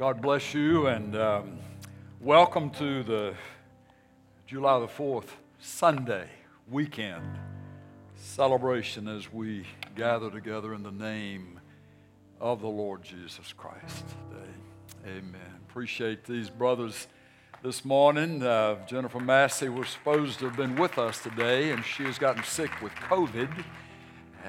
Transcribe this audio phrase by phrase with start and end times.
[0.00, 1.58] God bless you and um,
[2.22, 3.34] welcome to the
[4.46, 5.26] July the 4th
[5.58, 6.26] Sunday
[6.70, 7.38] weekend
[8.16, 9.66] celebration as we
[9.96, 11.60] gather together in the name
[12.40, 15.18] of the Lord Jesus Christ today.
[15.18, 15.60] Amen.
[15.68, 17.06] Appreciate these brothers
[17.62, 18.42] this morning.
[18.42, 22.42] Uh, Jennifer Massey was supposed to have been with us today, and she has gotten
[22.42, 23.50] sick with COVID.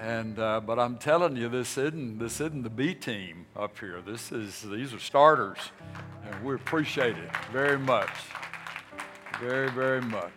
[0.02, 4.02] And uh, but I'm telling you, this isn't this isn't the B team up here.
[4.02, 5.60] This is these are starters,
[6.26, 8.10] and we appreciate it very much,
[9.40, 10.34] very very much.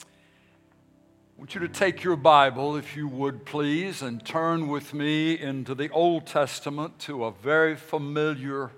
[0.00, 5.38] I want you to take your Bible, if you would please, and turn with me
[5.38, 8.72] into the Old Testament to a very familiar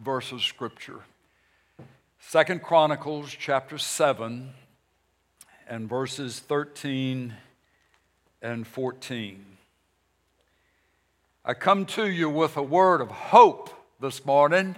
[0.00, 0.98] verse of Scripture.
[2.18, 4.50] Second Chronicles chapter 7
[5.68, 7.34] and verses 13
[8.42, 9.44] and 14.
[11.44, 14.74] I come to you with a word of hope this morning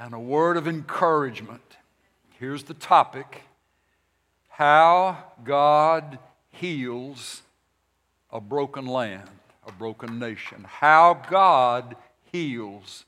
[0.00, 1.76] and a word of encouragement.
[2.38, 3.42] Here's the topic
[4.48, 6.18] How God
[6.50, 7.42] Heals
[8.30, 9.28] a Broken Land,
[9.66, 10.64] a Broken Nation.
[10.66, 11.96] How God
[12.32, 13.04] Heals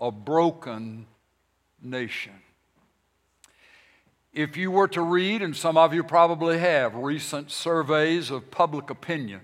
[0.00, 1.06] a Broken
[1.82, 2.34] Nation.
[4.32, 8.90] If you were to read, and some of you probably have, recent surveys of public
[8.90, 9.40] opinion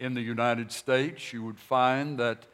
[0.00, 2.46] in the United States, you would find that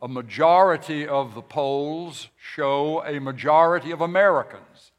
[0.00, 4.92] a majority of the polls show a majority of Americans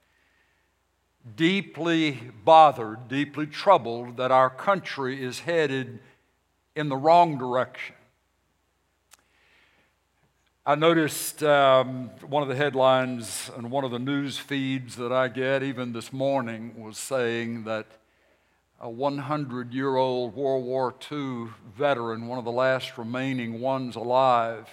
[1.36, 6.00] deeply bothered, deeply troubled that our country is headed
[6.76, 7.96] in the wrong direction.
[10.68, 15.28] I noticed um, one of the headlines and one of the news feeds that I
[15.28, 17.86] get, even this morning, was saying that
[18.80, 24.68] a 100 year old World War II veteran, one of the last remaining ones alive,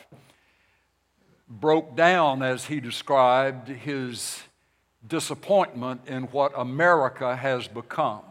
[1.46, 4.44] broke down as he described his
[5.06, 8.22] disappointment in what America has become.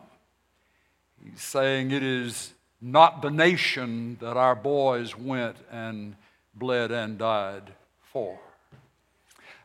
[1.24, 6.16] He's saying it is not the nation that our boys went and
[6.54, 8.40] bled and died for.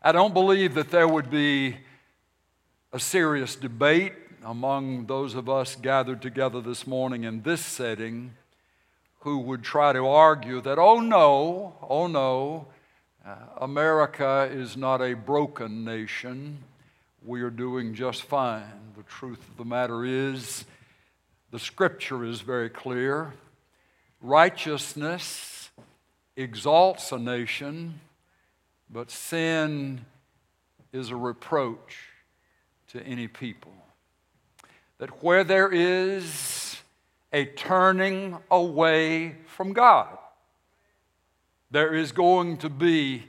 [0.02, 1.76] I don't believe that there would be
[2.92, 4.12] a serious debate
[4.44, 8.34] among those of us gathered together this morning in this setting
[9.20, 12.68] who would try to argue that, oh no, oh no,
[13.26, 16.58] uh, America is not a broken nation.
[17.24, 18.92] We are doing just fine.
[18.96, 20.64] The truth of the matter is,
[21.50, 23.32] the scripture is very clear.
[24.20, 25.55] Righteousness
[26.36, 28.00] exalts a nation,
[28.90, 30.04] but sin
[30.92, 31.96] is a reproach
[32.88, 33.72] to any people.
[34.98, 36.80] That where there is
[37.32, 40.16] a turning away from God,
[41.70, 43.24] there is going to be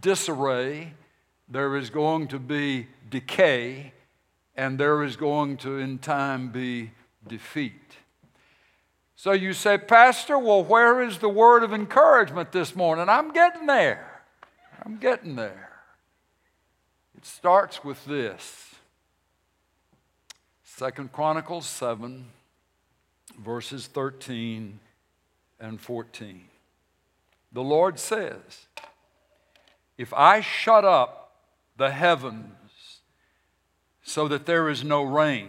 [0.00, 0.94] disarray,
[1.48, 3.92] there is going to be decay,
[4.56, 6.92] and there is going to, in time, be
[7.26, 7.98] defeat.
[9.24, 13.08] So you say, Pastor, well, where is the word of encouragement this morning?
[13.08, 14.20] I'm getting there.
[14.84, 15.70] I'm getting there.
[17.16, 18.74] It starts with this
[20.62, 22.26] Second Chronicles 7,
[23.42, 24.78] verses 13
[25.58, 26.44] and 14.
[27.50, 28.66] The Lord says,
[29.96, 31.32] If I shut up
[31.78, 33.00] the heavens
[34.02, 35.48] so that there is no rain,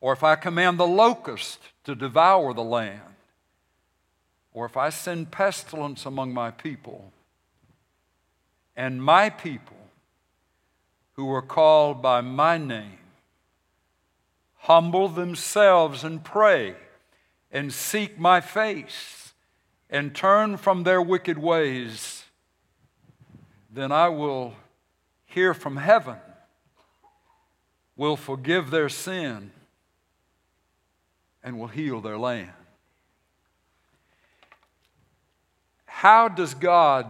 [0.00, 3.00] or if I command the locust to devour the land,
[4.52, 7.12] or if I send pestilence among my people,
[8.74, 9.76] and my people
[11.14, 12.98] who are called by my name
[14.62, 16.74] humble themselves and pray
[17.50, 19.32] and seek my face
[19.88, 22.24] and turn from their wicked ways,
[23.70, 24.54] then I will
[25.24, 26.16] hear from heaven,
[27.96, 29.50] will forgive their sin
[31.42, 32.50] and will heal their land.
[35.86, 37.06] How does God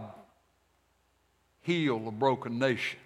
[1.61, 2.99] heal a broken nation?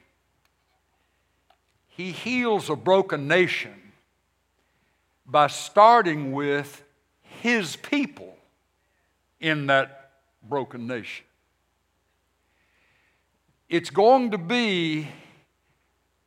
[1.87, 3.73] He heals a broken nation
[5.25, 6.83] by starting with
[7.21, 8.35] His people
[9.39, 10.11] in that
[10.47, 11.25] broken nation.
[13.69, 15.07] It's going to be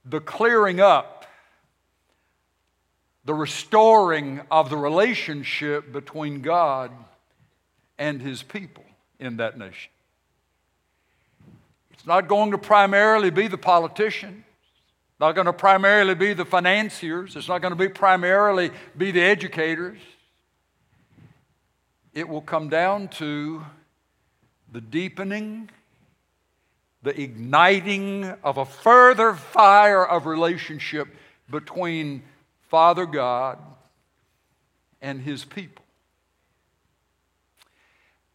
[0.04, 1.17] the clearing up
[3.28, 6.90] the restoring of the relationship between God
[7.98, 8.84] and his people
[9.20, 9.90] in that nation.
[11.90, 14.46] It's not going to primarily be the politicians,
[15.20, 19.20] not going to primarily be the financiers, it's not going to be primarily be the
[19.20, 19.98] educators.
[22.14, 23.62] It will come down to
[24.72, 25.68] the deepening
[27.02, 31.08] the igniting of a further fire of relationship
[31.50, 32.22] between
[32.68, 33.58] Father God
[35.00, 35.84] and his people.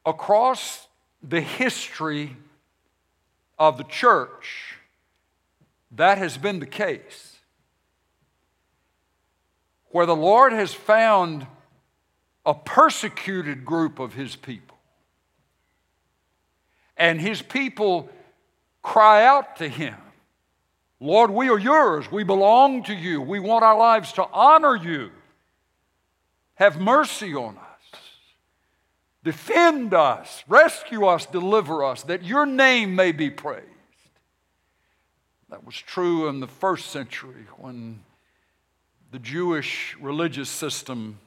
[0.06, 0.88] Across
[1.22, 2.36] the history
[3.58, 4.76] of the church,
[5.92, 7.38] that has been the case.
[9.90, 11.46] Where the Lord has found
[12.46, 14.78] a persecuted group of his people,
[16.98, 18.10] and his people
[18.82, 19.96] cry out to him
[21.04, 22.10] Lord, we are yours.
[22.10, 23.22] We belong to you.
[23.22, 25.12] We want our lives to honor you.
[26.56, 28.00] Have mercy on us.
[29.22, 30.46] Defend us.
[30.48, 31.26] Rescue us.
[31.26, 33.68] Deliver us, that your name may be praised.
[35.50, 38.00] That was true in the first century when
[39.12, 41.20] the Jewish religious system,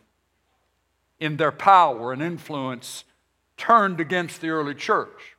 [1.21, 3.05] in their power and influence,
[3.59, 5.37] turned against the early church.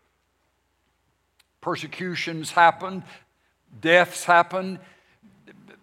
[1.60, 3.01] Persecutions happened,
[3.80, 4.80] deaths happened.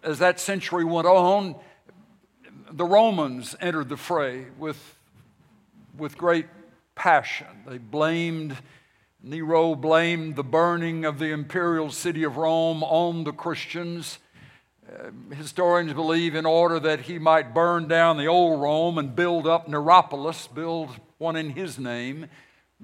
[0.02, 1.56] As that century went on,
[2.70, 4.96] the Romans entered the fray with,
[5.96, 6.46] with great
[6.94, 7.46] passion.
[7.66, 8.56] They blamed,
[9.22, 14.19] Nero blamed the burning of the imperial city of Rome on the Christians.
[14.86, 19.46] Uh, historians believe in order that he might burn down the old Rome and build
[19.46, 22.26] up Neropolis, build one in his name.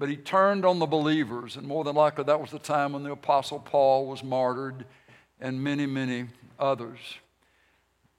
[0.01, 3.03] But he turned on the believers, and more than likely that was the time when
[3.03, 4.85] the Apostle Paul was martyred
[5.39, 6.25] and many, many
[6.57, 6.97] others.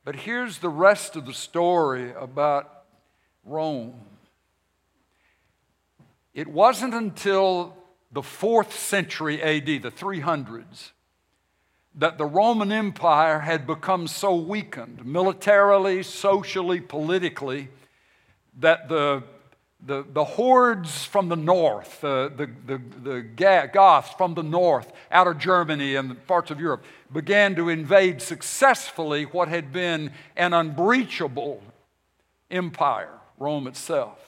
[0.05, 2.85] But here's the rest of the story about
[3.45, 3.95] Rome.
[6.33, 7.77] It wasn't until
[8.13, 10.93] the fourth century AD, the 300s,
[11.97, 17.71] that the Roman Empire had become so weakened, militarily, socially, politically,
[18.61, 19.25] that the
[19.85, 25.27] the, the hordes from the north, the, the, the, the Goths from the north, out
[25.27, 31.61] of Germany and parts of Europe, began to invade successfully what had been an unbreachable
[32.51, 34.19] empire, Rome itself.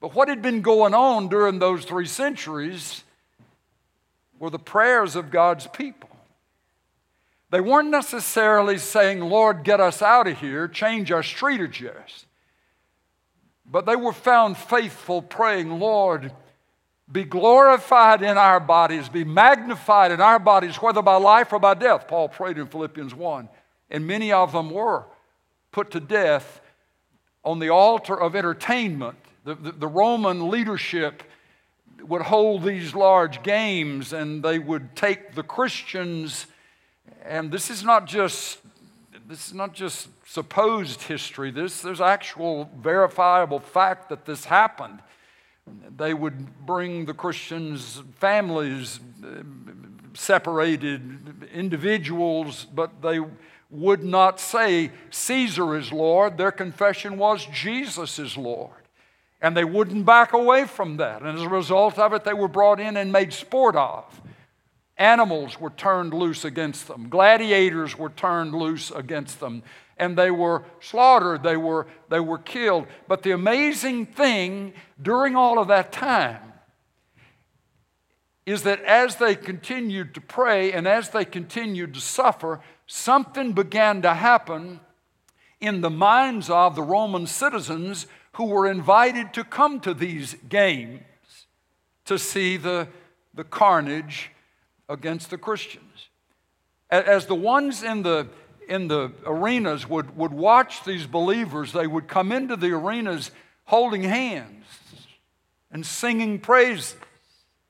[0.00, 3.04] But what had been going on during those three centuries
[4.38, 6.10] were the prayers of God's people.
[7.50, 12.25] They weren't necessarily saying, Lord, get us out of here, change our strategies.
[13.68, 16.32] But they were found faithful, praying, Lord,
[17.10, 21.74] be glorified in our bodies, be magnified in our bodies, whether by life or by
[21.74, 22.08] death.
[22.08, 23.48] Paul prayed in Philippians 1.
[23.90, 25.06] And many of them were
[25.70, 26.60] put to death
[27.44, 29.18] on the altar of entertainment.
[29.44, 31.22] The, the, the Roman leadership
[32.00, 36.46] would hold these large games and they would take the Christians,
[37.24, 38.58] and this is not just
[39.28, 41.50] this is not just supposed history.
[41.50, 45.00] This, there's actual verifiable fact that this happened.
[45.96, 49.42] They would bring the Christians' families, uh,
[50.14, 53.20] separated individuals, but they
[53.68, 56.38] would not say Caesar is Lord.
[56.38, 58.70] Their confession was Jesus is Lord.
[59.42, 61.22] And they wouldn't back away from that.
[61.22, 64.04] And as a result of it, they were brought in and made sport of.
[64.98, 69.62] Animals were turned loose against them, gladiators were turned loose against them,
[69.98, 72.86] and they were slaughtered, they were, they were killed.
[73.06, 76.52] But the amazing thing during all of that time
[78.46, 84.00] is that as they continued to pray and as they continued to suffer, something began
[84.02, 84.80] to happen
[85.60, 91.02] in the minds of the Roman citizens who were invited to come to these games
[92.04, 92.86] to see the,
[93.34, 94.30] the carnage
[94.88, 96.08] against the Christians.
[96.90, 98.28] As the ones in the,
[98.68, 103.30] in the arenas would, would watch these believers, they would come into the arenas
[103.64, 104.64] holding hands
[105.70, 106.96] and singing praises.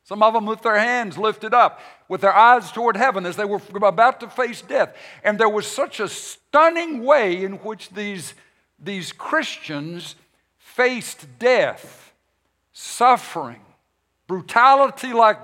[0.04, 3.44] Some of them with their hands lifted up, with their eyes toward heaven as they
[3.44, 4.94] were about to face death.
[5.24, 8.34] And there was such a stunning way in which these,
[8.78, 10.14] these Christians
[10.58, 12.12] faced death,
[12.72, 13.62] suffering,
[14.28, 15.42] brutality like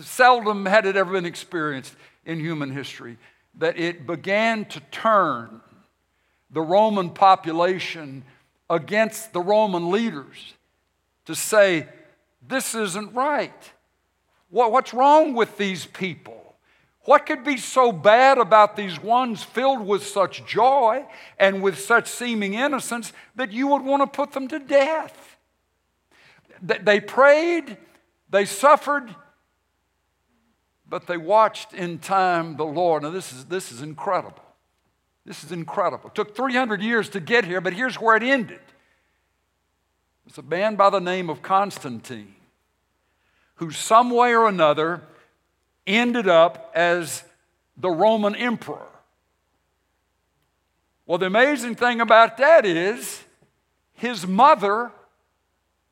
[0.00, 3.18] seldom had it ever been experienced in human history,
[3.58, 5.60] that it began to turn
[6.50, 8.24] the Roman population
[8.70, 10.54] against the Roman leaders
[11.26, 11.86] to say,
[12.46, 13.72] this isn't right.
[14.50, 16.40] what's wrong with these people?
[17.04, 21.04] What could be so bad about these ones filled with such joy
[21.38, 25.36] and with such seeming innocence that you would want to put them to death?
[26.62, 27.76] They prayed,
[28.30, 29.14] they suffered,
[30.94, 33.02] but they watched in time the Lord.
[33.02, 34.44] Now, this is, this is incredible.
[35.26, 36.10] This is incredible.
[36.10, 38.60] It took 300 years to get here, but here's where it ended.
[40.24, 42.36] It's a man by the name of Constantine
[43.56, 45.02] who, some way or another,
[45.84, 47.24] ended up as
[47.76, 48.86] the Roman emperor.
[51.06, 53.24] Well, the amazing thing about that is
[53.94, 54.92] his mother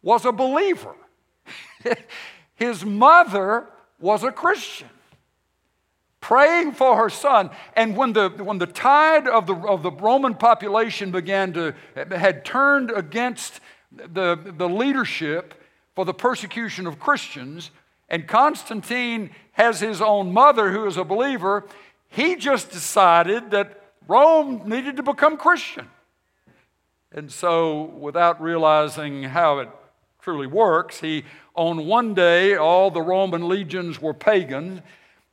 [0.01, 0.95] was a believer.
[2.55, 3.67] his mother
[4.03, 4.89] was a Christian
[6.23, 7.51] praying for her son.
[7.77, 12.45] And when the, when the tide of the, of the Roman population began to, had
[12.47, 15.53] turned against the, the leadership
[15.95, 17.71] for the persecution of Christians,
[18.09, 21.65] and Constantine has his own mother who is a believer,
[22.09, 25.89] he just decided that Rome needed to become Christian.
[27.11, 29.69] And so, without realizing how it
[30.21, 34.83] truly works, he, on one day, all the Roman legions were pagan,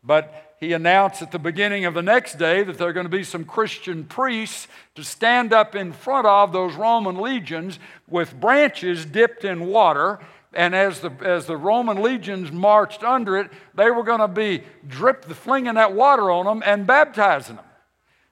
[0.03, 3.09] but he announced at the beginning of the next day that there are going to
[3.09, 9.05] be some Christian priests to stand up in front of those Roman legions with branches
[9.05, 10.19] dipped in water.
[10.53, 14.63] And as the, as the Roman legions marched under it, they were going to be
[14.85, 17.65] dripped, flinging that water on them and baptizing them.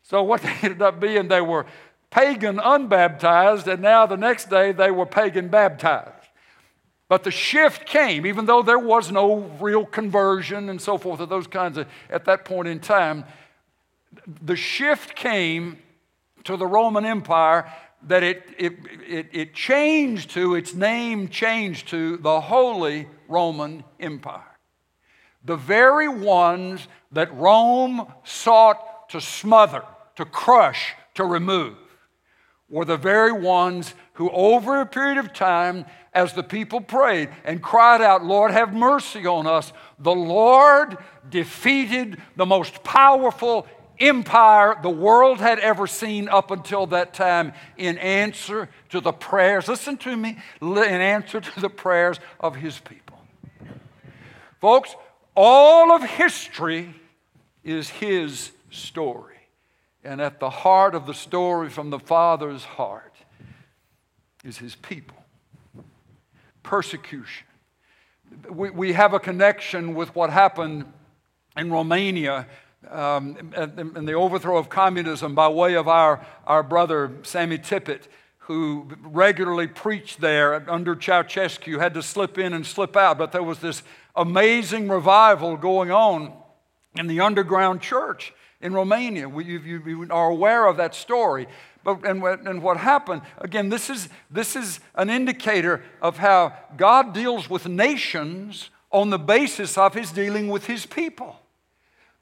[0.04, 1.66] So what they ended up being, they were
[2.10, 6.17] pagan unbaptized, and now the next day they were pagan baptized.
[7.10, 11.30] But the shift came, even though there was no real conversion and so forth, of
[11.30, 13.24] those kinds of, at that point in time,
[14.42, 15.78] the shift came
[16.44, 17.72] to the Roman Empire
[18.04, 18.74] that it, it,
[19.08, 24.44] it, it changed to, its name changed to the Holy Roman Empire.
[25.44, 29.84] The very ones that Rome sought to smother,
[30.18, 31.76] to crush, to remove,
[32.70, 37.62] were the very ones who, over a period of time, as the people prayed and
[37.62, 40.98] cried out, Lord, have mercy on us, the Lord
[41.30, 43.68] defeated the most powerful
[44.00, 49.68] empire the world had ever seen up until that time in answer to the prayers,
[49.68, 53.20] listen to me, in answer to the prayers of his people.
[54.60, 54.96] Folks,
[55.36, 56.92] all of history
[57.64, 59.36] is his story.
[60.04, 63.14] And at the heart of the story from the Father's heart
[64.48, 65.18] is his people
[66.64, 67.46] persecution.
[68.50, 70.86] We, we have a connection with what happened
[71.56, 72.48] in Romania
[72.90, 78.04] um, in the overthrow of communism by way of our, our brother Sammy Tippit,
[78.40, 83.18] who regularly preached there under Ceausescu, had to slip in and slip out.
[83.18, 83.82] But there was this
[84.16, 86.34] amazing revival going on
[86.96, 89.30] in the underground church in Romania.
[89.30, 91.48] We, you, you are aware of that story.
[91.88, 97.14] But, and, and what happened, again, this is, this is an indicator of how God
[97.14, 101.40] deals with nations on the basis of his dealing with his people.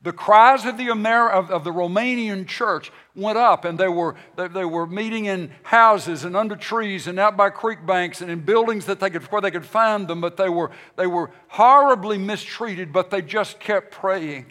[0.03, 4.13] The cries of the, Amer- of, of the Romanian church went up, and they were,
[4.35, 8.29] they, they, were meeting in houses and under trees and out by creek banks and
[8.29, 11.31] in buildings that they could, where they could find them, but they were, they were
[11.47, 14.45] horribly mistreated, but they just kept praying.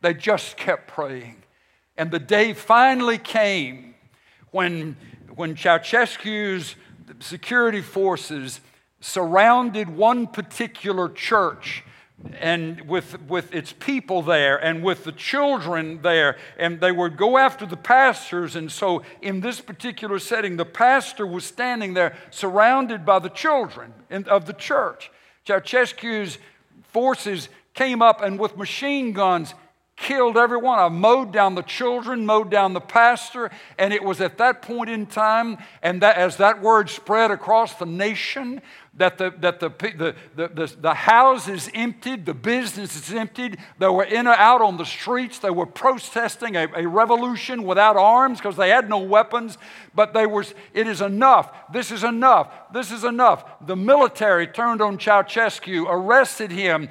[0.00, 1.42] They just kept praying.
[1.98, 3.95] And the day finally came
[4.50, 4.96] when,
[5.34, 6.76] when Ceausescu's
[7.20, 8.60] security forces
[9.00, 11.84] surrounded one particular church
[12.40, 17.36] and with, with its people there and with the children there, and they would go
[17.36, 18.56] after the pastors.
[18.56, 23.92] And so, in this particular setting, the pastor was standing there surrounded by the children
[24.10, 25.10] of the church.
[25.44, 26.38] Ceausescu's
[26.82, 29.54] forces came up and with machine guns
[29.96, 30.78] killed everyone.
[30.78, 34.90] I mowed down the children, mowed down the pastor, and it was at that point
[34.90, 38.60] in time, and that as that word spread across the nation,
[38.94, 43.58] that the, that the, the, the, the, the houses emptied, the businesses emptied.
[43.78, 45.38] They were in or out on the streets.
[45.38, 49.58] They were protesting a, a revolution without arms because they had no weapons.
[49.94, 51.52] But they was, it is enough.
[51.72, 52.50] This is enough.
[52.72, 53.44] This is enough.
[53.66, 56.88] The military turned on Ceausescu, arrested him,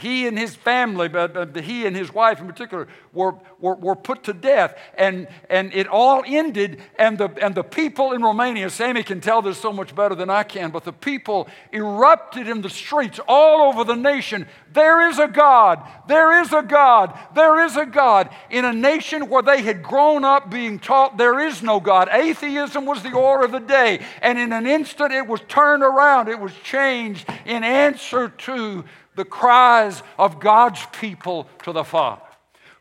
[0.00, 4.24] he and his family, but he and his wife in particular, were, were, were, put
[4.24, 4.76] to death.
[4.96, 9.42] And, and it all ended, and the, and the people in Romania, Sammy can tell
[9.42, 13.68] this so much better than I can, but the people erupted in the streets all
[13.68, 14.46] over the nation.
[14.72, 18.30] There is a God, there is a God, there is a God.
[18.50, 22.86] In a nation where they had grown up being taught there is no God, atheism
[22.86, 24.04] was the order of the day.
[24.22, 28.84] And in an instant, it was turned around, it was changed in answer to
[29.16, 32.22] the cries of God's people to the Father.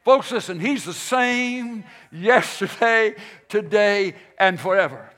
[0.06, 3.16] Folks, listen, He's the same yesterday,
[3.48, 5.10] today, and forever.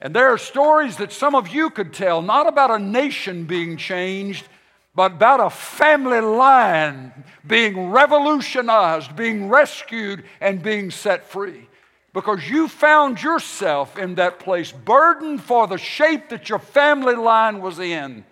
[0.00, 3.76] And there are stories that some of you could tell, not about a nation being
[3.76, 4.46] changed,
[4.94, 7.12] but about a family line
[7.46, 11.68] being revolutionized, being rescued, and being set free.
[12.12, 17.60] Because you found yourself in that place, burdened for the shape that your family line
[17.60, 18.24] was in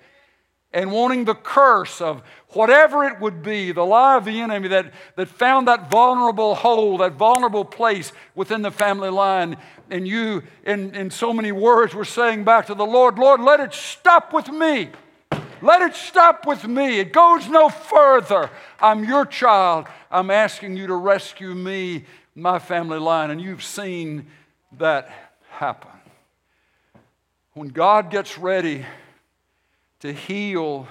[0.76, 4.92] and wanting the curse of whatever it would be, the lie of the enemy that,
[5.16, 9.56] that found that vulnerable hole, that vulnerable place within the family line.
[9.90, 13.58] And you, in, in so many words, were saying back to the Lord, Lord, let
[13.58, 14.90] it stop with me.
[15.62, 16.98] Let it stop with me.
[16.98, 18.50] It goes no further.
[18.78, 19.86] I'm your child.
[20.10, 22.04] I'm asking you to rescue me,
[22.34, 23.30] my family line.
[23.30, 24.26] And you've seen
[24.76, 25.10] that
[25.48, 25.90] happen.
[27.54, 28.84] When God gets ready
[30.00, 30.88] to heal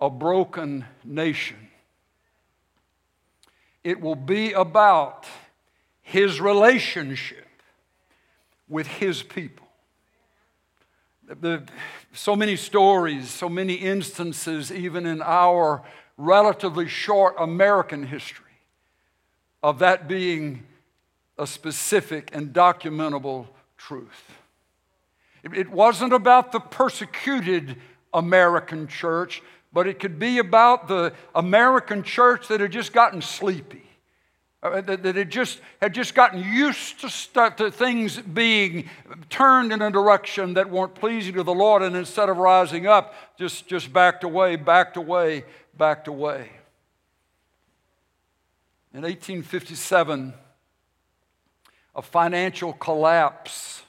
[0.00, 1.68] a broken nation,
[3.82, 5.26] it will be about
[6.02, 7.46] his relationship
[8.68, 9.66] with his people.
[11.40, 11.62] The,
[12.12, 15.82] so many stories, so many instances, even in our
[16.16, 18.46] relatively short American history,
[19.62, 20.66] of that being
[21.38, 24.39] a specific and documentable truth.
[25.42, 27.76] It wasn't about the persecuted
[28.12, 29.42] American church,
[29.72, 33.84] but it could be about the American church that had just gotten sleepy.
[34.62, 38.90] Uh, that, had just had just gotten used to, to things being
[39.30, 43.14] turned in a direction that weren't pleasing to the Lord, and instead of rising up,
[43.38, 45.44] just, just backed away, backed away,
[45.78, 46.50] backed away.
[48.92, 50.34] In 1857,
[51.94, 53.82] a financial collapse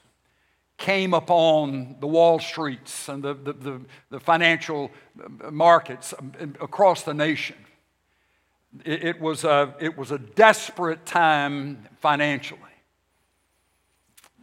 [0.82, 4.90] came upon the Wall Streets and the, the, the, the financial
[5.48, 6.12] markets
[6.60, 7.54] across the nation.
[8.84, 12.60] It, it, was a, it was a desperate time financially.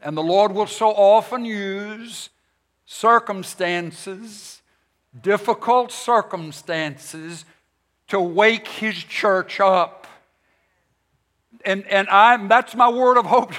[0.01, 2.29] And the Lord will so often use
[2.85, 4.61] circumstances,
[5.21, 7.43] difficult circumstances,
[8.07, 10.07] to wake His church up.
[11.65, 13.51] And, and I, that's my word of hope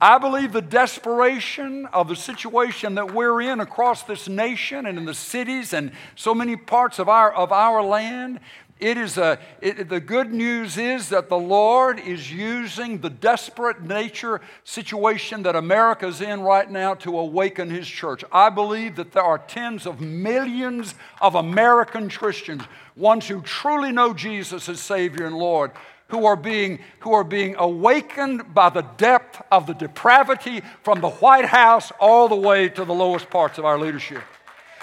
[0.00, 5.04] I believe the desperation of the situation that we're in across this nation and in
[5.04, 8.40] the cities and so many parts of our, of our land,
[8.78, 13.82] it is a, it, the good news is that the Lord is using the desperate
[13.82, 18.24] nature situation that America's in right now to awaken His church.
[18.32, 22.62] I believe that there are tens of millions of American Christians,
[22.96, 25.72] ones who truly know Jesus as Savior and Lord,
[26.10, 31.10] who are being, who are being awakened by the depth of the depravity from the
[31.10, 34.22] White House all the way to the lowest parts of our leadership.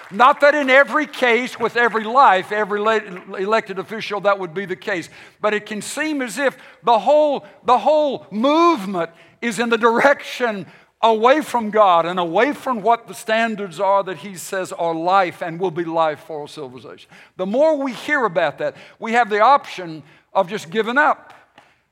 [0.09, 4.75] Not that in every case, with every life, every elected official, that would be the
[4.75, 5.09] case.
[5.41, 9.11] But it can seem as if the whole, the whole movement
[9.41, 10.65] is in the direction
[11.01, 15.41] away from God and away from what the standards are that He says are life
[15.41, 17.09] and will be life for civilization.
[17.35, 20.03] The more we hear about that, we have the option
[20.37, 21.33] of just giving up,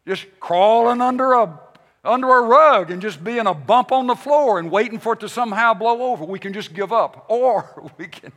[0.07, 1.59] just crawling under a,
[2.03, 5.21] under a rug and just being a bump on the floor and waiting for it
[5.21, 6.23] to somehow blow over.
[6.23, 7.25] We can just give up.
[7.29, 8.31] Or we can,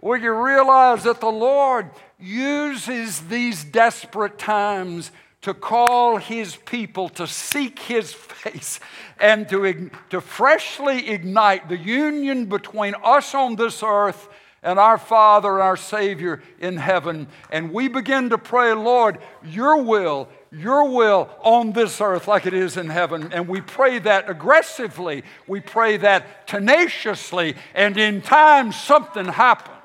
[0.00, 7.28] we can realize that the Lord uses these desperate times to call his people to
[7.28, 8.80] seek his face
[9.20, 14.28] and to, to freshly ignite the union between us on this earth
[14.66, 17.28] and our Father, and our Savior in heaven.
[17.50, 22.52] And we begin to pray, Lord, your will, your will on this earth like it
[22.52, 23.32] is in heaven.
[23.32, 29.76] And we pray that aggressively, we pray that tenaciously, and in time something happens.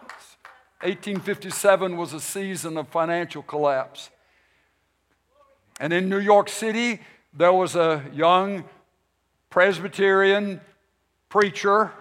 [0.81, 4.09] 1857 was a season of financial collapse.
[5.79, 7.01] And in New York City,
[7.33, 8.65] there was a young
[9.51, 10.59] Presbyterian
[11.29, 11.91] preacher,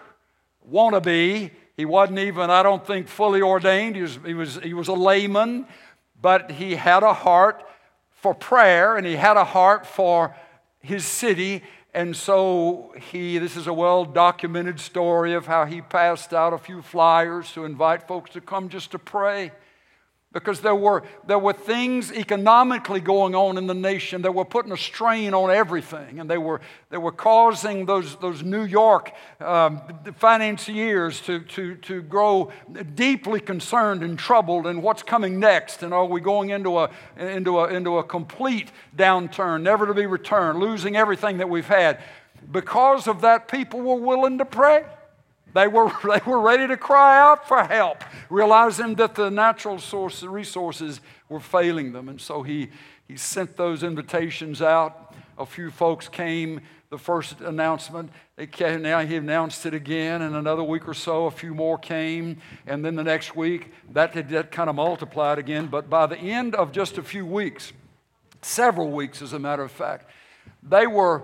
[0.66, 3.96] wannabe, he wasn't even, I don't think, fully ordained.
[3.96, 5.64] He was, he was, he was a layman,
[6.20, 7.66] but he had a heart
[8.10, 10.36] for prayer and he had a heart for
[10.80, 11.62] his city.
[11.94, 16.58] And so he, this is a well documented story of how he passed out a
[16.58, 19.50] few flyers to invite folks to come just to pray
[20.32, 24.70] because there were, there were things economically going on in the nation that were putting
[24.70, 26.20] a strain on everything.
[26.20, 29.80] And they were, they were causing those, those New York um,
[30.16, 32.52] financiers to, to, to grow
[32.94, 35.82] deeply concerned and troubled and what's coming next.
[35.82, 40.06] And are we going into a, into a, into a complete downturn, never to be
[40.06, 42.00] returned, losing everything that we've had?
[42.52, 44.84] Because of that, people were willing to pray.
[45.54, 50.22] They were, they were ready to cry out for help, realizing that the natural source,
[50.22, 52.08] resources were failing them.
[52.08, 52.70] And so he,
[53.08, 55.14] he sent those invitations out.
[55.38, 56.60] A few folks came.
[56.90, 58.10] The first announcement,
[58.50, 60.22] came, now he announced it again.
[60.22, 62.38] And another week or so, a few more came.
[62.66, 65.68] And then the next week, that, that kind of multiplied again.
[65.68, 67.72] But by the end of just a few weeks,
[68.42, 70.10] several weeks as a matter of fact,
[70.62, 71.22] they were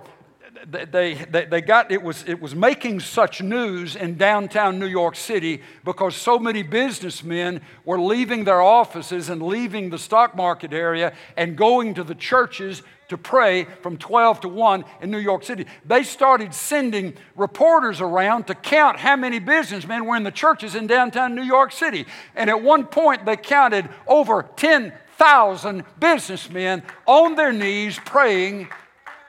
[0.67, 5.17] they, they, they got it was it was making such news in downtown New York
[5.17, 11.13] City because so many businessmen were leaving their offices and leaving the stock market area
[11.37, 15.67] and going to the churches to pray from 12 to 1 in New York City.
[15.85, 20.87] They started sending reporters around to count how many businessmen were in the churches in
[20.87, 22.07] downtown New York City.
[22.35, 28.69] And at one point, they counted over 10,000 businessmen on their knees praying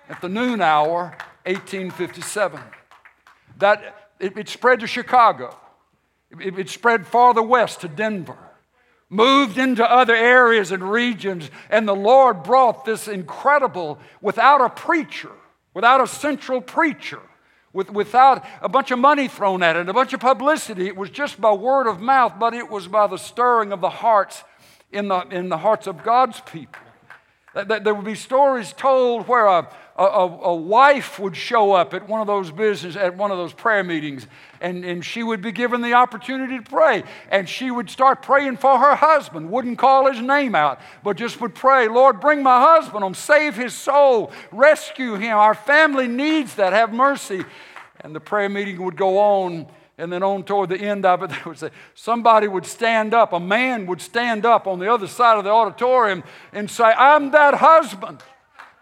[0.10, 1.16] at the noon hour,
[1.46, 2.60] 1857.
[3.60, 5.56] That it, it spread to Chicago.
[6.40, 8.38] It, it spread farther west to Denver
[9.10, 15.32] moved into other areas and regions, and the Lord brought this incredible, without a preacher,
[15.74, 17.22] without a central preacher,
[17.72, 20.88] with, without a bunch of money thrown at it, a bunch of publicity.
[20.88, 23.90] It was just by word of mouth, but it was by the stirring of the
[23.90, 24.44] hearts
[24.92, 26.82] in the, in the hearts of God's people.
[27.54, 32.08] that There would be stories told where a, a, a, wife would show up at
[32.08, 34.28] one of those business, at one of those prayer meetings,
[34.62, 37.04] and, and she would be given the opportunity to pray.
[37.32, 41.42] And she would start praying for her husband, wouldn't call his name out, but just
[41.42, 45.36] would pray, Lord, bring my husband home, save his soul, rescue him.
[45.36, 46.74] Our family needs that.
[46.74, 47.44] Have mercy.
[48.02, 49.66] And the prayer meeting would go on
[49.98, 53.34] and then on toward the end of it, they would say, somebody would stand up,
[53.34, 57.32] a man would stand up on the other side of the auditorium and say, I'm
[57.32, 58.22] that husband.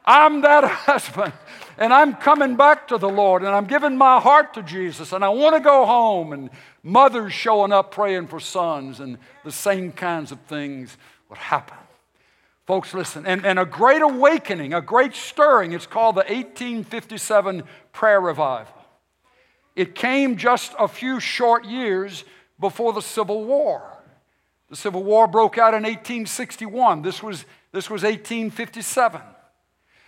[0.05, 1.33] I'm that husband.
[1.77, 5.25] And I'm coming back to the Lord and I'm giving my heart to Jesus and
[5.25, 6.31] I want to go home.
[6.31, 6.49] And
[6.83, 10.95] mothers showing up praying for sons and the same kinds of things
[11.29, 11.77] would happen.
[12.65, 15.73] Folks, listen, and, and a great awakening, a great stirring.
[15.73, 18.73] It's called the 1857 Prayer Revival.
[19.75, 22.23] It came just a few short years
[22.59, 23.83] before the Civil War.
[24.69, 27.03] The Civil War broke out in 1861.
[27.03, 29.21] This was, this was 1857.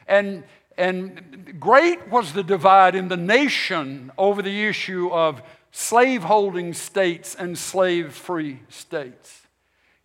[0.07, 0.43] And,
[0.77, 5.41] and great was the divide in the nation over the issue of
[5.71, 9.47] slaveholding states and slave free states.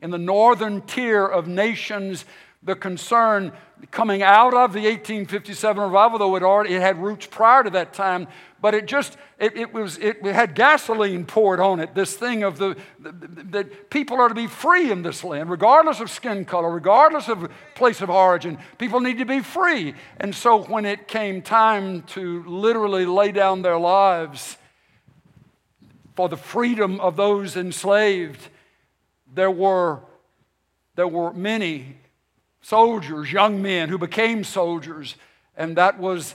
[0.01, 2.25] In the northern tier of nations,
[2.63, 3.53] the concern
[3.91, 7.93] coming out of the 1857 revival, though it, already, it had roots prior to that
[7.93, 8.29] time,
[8.61, 12.59] but it just it, it was it, had gasoline poured on it this thing of
[12.59, 17.29] the that people are to be free in this land regardless of skin color regardless
[17.29, 19.95] of place of origin people need to be free.
[20.21, 24.57] And so when it came time to literally lay down their lives
[26.15, 28.49] for the freedom of those enslaved
[29.35, 30.03] there were
[30.95, 31.97] there were many
[32.63, 35.17] soldiers young men who became soldiers
[35.57, 36.35] and that was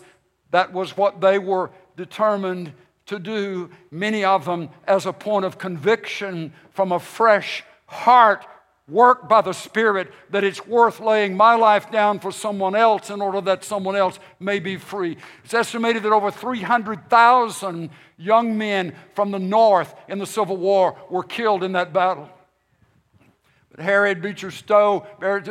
[0.52, 2.72] that was what they were determined
[3.08, 8.46] to do, many of them as a point of conviction from a fresh heart
[8.88, 13.22] work by the Spirit that it's worth laying my life down for someone else in
[13.22, 15.18] order that someone else may be free.
[15.44, 21.24] It's estimated that over 300,000 young men from the North in the Civil War were
[21.24, 22.30] killed in that battle.
[23.78, 25.48] Harriet Beecher Stowe wrote,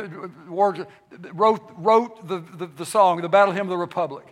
[1.77, 4.25] wrote the, the, the song, the Battle Hymn of the Republic.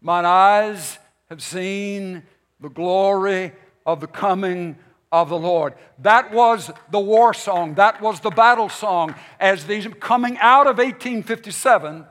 [0.00, 0.98] Mine eyes
[1.30, 2.22] have seen
[2.60, 3.52] the glory
[3.86, 4.76] of the coming
[5.10, 5.74] of the Lord.
[6.00, 7.74] That was the war song.
[7.74, 12.04] That was the battle song as these coming out of 1857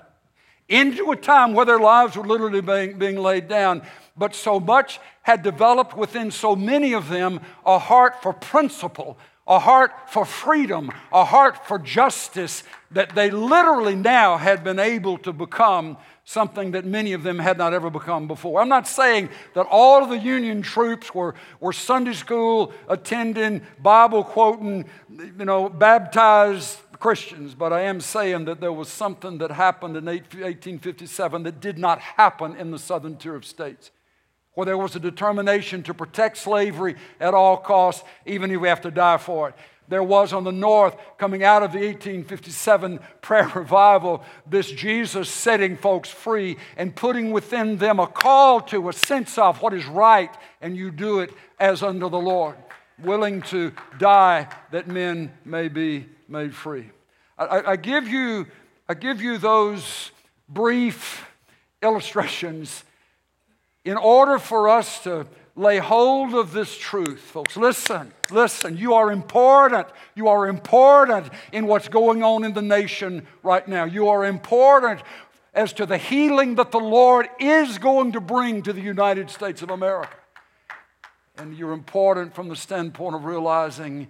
[0.70, 3.82] into a time where their lives were literally being, being laid down.
[4.16, 9.60] But so much had developed within so many of them a heart for principle, a
[9.60, 15.34] heart for freedom, a heart for justice that they literally now had been able to
[15.34, 18.62] become something that many of them had not ever become before.
[18.62, 24.24] I'm not saying that all of the Union troops were, were Sunday school attending, Bible
[24.24, 29.98] quoting, you know, baptized Christians, but I am saying that there was something that happened
[29.98, 33.92] in 1857 that did not happen in the southern tier of states.
[34.56, 38.82] Where there was a determination to protect slavery at all costs, even if we have
[38.82, 39.56] to die for it
[39.94, 45.78] there was on the north coming out of the 1857 prayer revival, this Jesus setting
[45.78, 50.34] folks free and putting within them a call to a sense of what is right,
[50.62, 52.56] and you do it as under the Lord,
[53.00, 56.90] willing to die that men may be made free.
[57.38, 58.48] I, I give you,
[58.88, 60.12] I give you those
[60.48, 61.28] brief
[61.82, 62.84] illustrations
[63.86, 67.56] in order for us to lay hold of this truth, folks.
[67.56, 68.78] Listen, listen.
[68.78, 69.88] You are important.
[70.16, 73.84] You are important in what's going on in the nation right now.
[73.84, 75.02] You are important
[75.54, 79.62] as to the healing that the Lord is going to bring to the United States
[79.62, 80.16] of America.
[81.38, 84.08] And you're important from the standpoint of realizing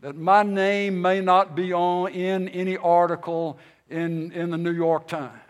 [0.00, 3.58] that my name may not be on in any article
[3.88, 5.40] in, in the New York Times.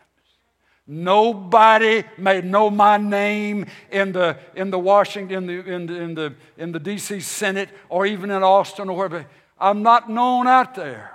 [0.86, 6.14] Nobody may know my name in the, in the Washington, in the, in the, in
[6.14, 9.26] the, in the DC Senate or even in Austin or wherever.
[9.58, 11.10] I'm not known out there.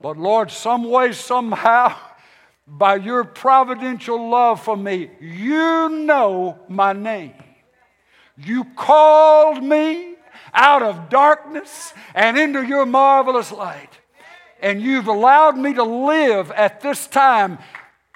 [0.00, 1.94] But Lord, some way, somehow,
[2.66, 7.34] by your providential love for me, you know my name.
[8.38, 10.14] You called me
[10.54, 13.90] out of darkness and into your marvelous light.
[14.62, 17.58] And you've allowed me to live at this time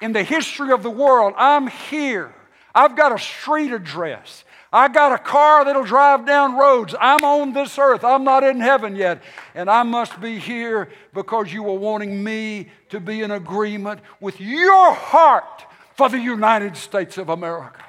[0.01, 1.33] in the history of the world.
[1.37, 2.33] I'm here.
[2.73, 4.43] I've got a street address.
[4.71, 6.93] I got a car that'll drive down roads.
[6.99, 8.03] I'm on this earth.
[8.03, 9.23] I'm not in heaven yet.
[9.55, 14.39] And I must be here because you were wanting me to be in agreement with
[14.39, 17.83] your heart for the United States of America.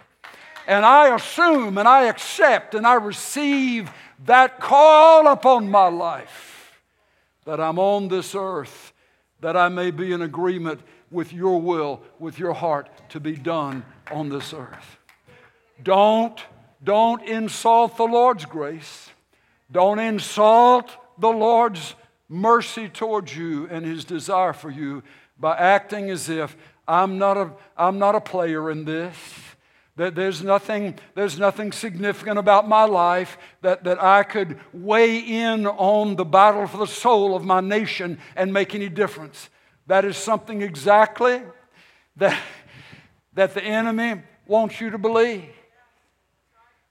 [0.67, 3.91] And I assume and I accept and I receive
[4.25, 6.81] that call upon my life
[7.45, 8.93] that I'm on this earth,
[9.41, 13.85] that I may be in agreement with your will, with your heart to be done
[14.11, 14.99] on this earth.
[15.83, 16.39] Don't,
[16.83, 19.11] don't insult the Lord's grace.
[19.73, 21.95] Don't insult the Lord's
[22.29, 25.03] mercy towards you and his desire for you
[25.39, 29.17] by acting as if I'm not a, I'm not a player in this.
[29.97, 35.67] That there's nothing, there's nothing significant about my life that, that I could weigh in
[35.67, 39.51] on the battle for the soul of my nation and make any difference.
[39.91, 41.43] That is something exactly
[42.15, 42.41] that,
[43.33, 45.49] that the enemy wants you to believe.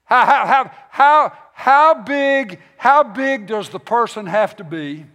[0.04, 5.06] How, how, how, how, how, big, how big does the person have to be?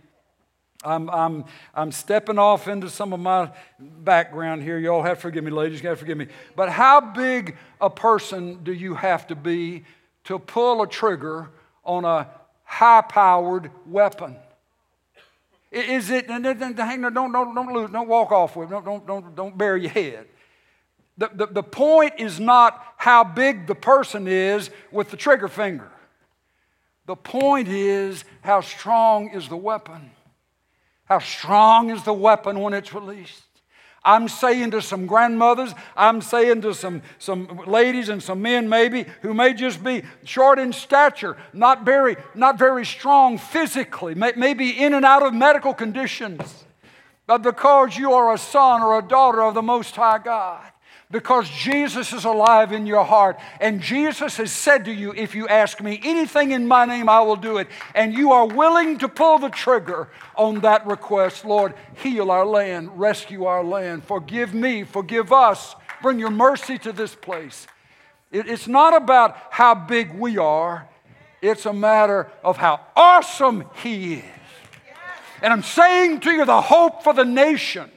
[0.84, 1.46] I'm, I'm,
[1.76, 4.80] I'm stepping off into some of my background here.
[4.80, 5.84] Y'all have to forgive me, ladies.
[5.84, 6.26] You have to forgive me.
[6.56, 9.84] But how big a person do you have to be
[10.24, 11.52] to pull a trigger
[11.84, 12.32] on a
[12.64, 14.38] high powered weapon?
[15.76, 16.46] Is it, hang
[17.04, 19.92] on, don't, don't, don't lose, don't walk off with, don't, don't, don't, don't bury your
[19.92, 20.26] head.
[21.18, 25.92] The, the, the point is not how big the person is with the trigger finger.
[27.08, 30.12] The point is how strong is the weapon.
[31.04, 33.44] How strong is the weapon when it's released.
[34.06, 39.08] I'm saying to some grandmothers, I'm saying to some, some ladies and some men maybe
[39.24, 44.70] who may just be short in stature, not very, not very strong physically, may, maybe
[44.70, 46.66] in and out of medical conditions,
[47.26, 50.72] but because you are a son or a daughter of the Most High God
[51.16, 53.40] because Jesus is alive in your heart.
[53.62, 57.22] And Jesus has said to you, If you ask me anything in my name, I
[57.22, 57.70] will do it.
[57.94, 61.46] And you are willing to pull the trigger on that request.
[61.46, 61.74] Lord,
[62.04, 67.16] heal our land, rescue our land, forgive me, forgive us, bring your mercy to this
[67.16, 67.66] place.
[68.30, 70.86] It's not about how big we are,
[71.42, 74.24] it's a matter of how awesome He is.
[75.42, 77.90] And I'm saying to you, the hope for the nation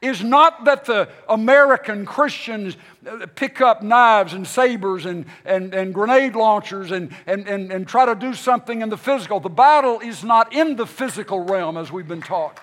[0.00, 5.92] is not that the American Christians uh, pick up knives and sabers and, and, and
[5.92, 9.40] grenade launchers and, and, and, and try to do something in the physical.
[9.40, 12.60] The battle is not in the physical realm as we've been taught,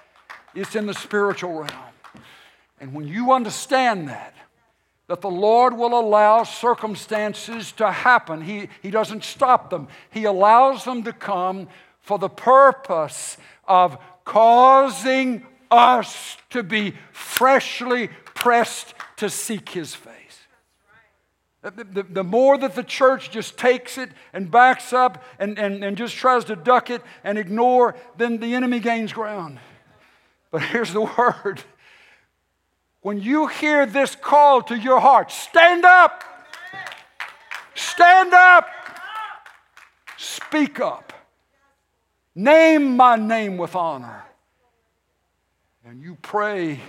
[0.55, 1.71] it's in the spiritual realm.
[2.79, 4.33] And when you understand that,
[5.07, 8.41] that the Lord will allow circumstances to happen.
[8.41, 11.67] He, he doesn't stop them, He allows them to come
[12.01, 20.13] for the purpose of causing us to be freshly pressed to seek His face.
[21.61, 25.83] The, the, the, more that the church just takes it and backs up and, and,
[25.83, 29.59] and just tries to duck it and ignore, then the enemy gains ground.
[30.51, 31.63] But here's the word
[33.01, 36.23] when you hear this call to your heart, stand up.
[37.73, 38.67] Stand up.
[40.17, 41.13] Speak up.
[42.35, 44.26] Name my name with honor.
[45.89, 46.81] And you pray,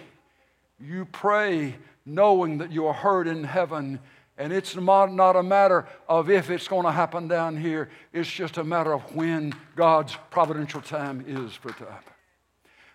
[0.81, 4.01] you pray knowing that you are heard in heaven.
[4.37, 8.57] And it's not, a matter of if it's going to happen down here, it's just
[8.57, 12.13] a matter of when God's providential time is for it to happen.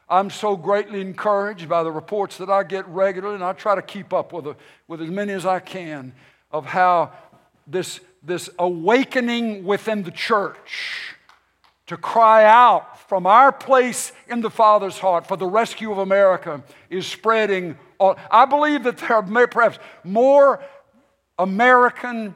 [0.10, 3.82] I'm so greatly encouraged by the reports that I get regularly, and I try to
[3.82, 4.58] keep up with,
[4.90, 6.12] with as many as I can
[6.52, 7.14] of how
[7.66, 11.13] this, this awakening within the church
[11.88, 16.64] to cry out from our place in the Father's heart for the rescue of America
[16.90, 17.78] is spreading.
[18.00, 18.18] All.
[18.32, 20.64] I believe that there are perhaps more
[21.38, 22.34] American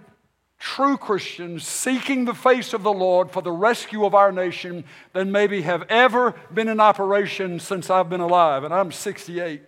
[0.60, 4.84] true Christians seeking the face of the Lord for the rescue of our nation
[5.14, 9.62] than maybe have ever been in operation since I've been alive, and I'm 68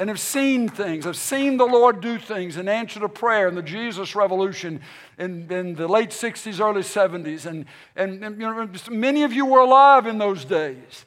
[0.00, 1.06] and have seen things.
[1.06, 4.80] I've seen the Lord do things in answer to prayer in the Jesus Revolution
[5.18, 7.44] in, in the late 60s, early 70s.
[7.44, 11.04] And, and, and you know, many of you were alive in those days.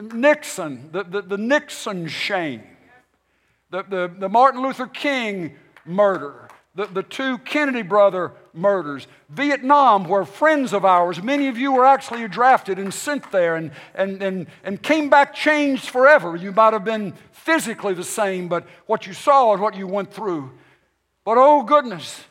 [0.00, 2.62] Nixon, the, the, the Nixon shame.
[3.70, 10.24] the, the, the Martin Luther King murder, the, the two Kennedy brother murders, Vietnam, where
[10.24, 14.46] friends of ours, many of you were actually drafted and sent there and, and, and,
[14.64, 16.36] and came back changed forever.
[16.36, 20.12] You might have been physically the same, but what you saw and what you went
[20.12, 20.50] through.
[21.24, 22.24] But oh, goodness,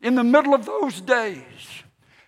[0.00, 1.42] in the middle of those days,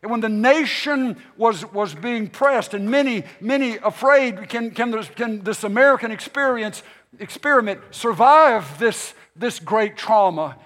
[0.03, 5.09] and when the nation was, was being pressed, and many, many afraid, can, can, this,
[5.09, 6.83] can this American experience,
[7.19, 10.57] experiment survive this, this great trauma?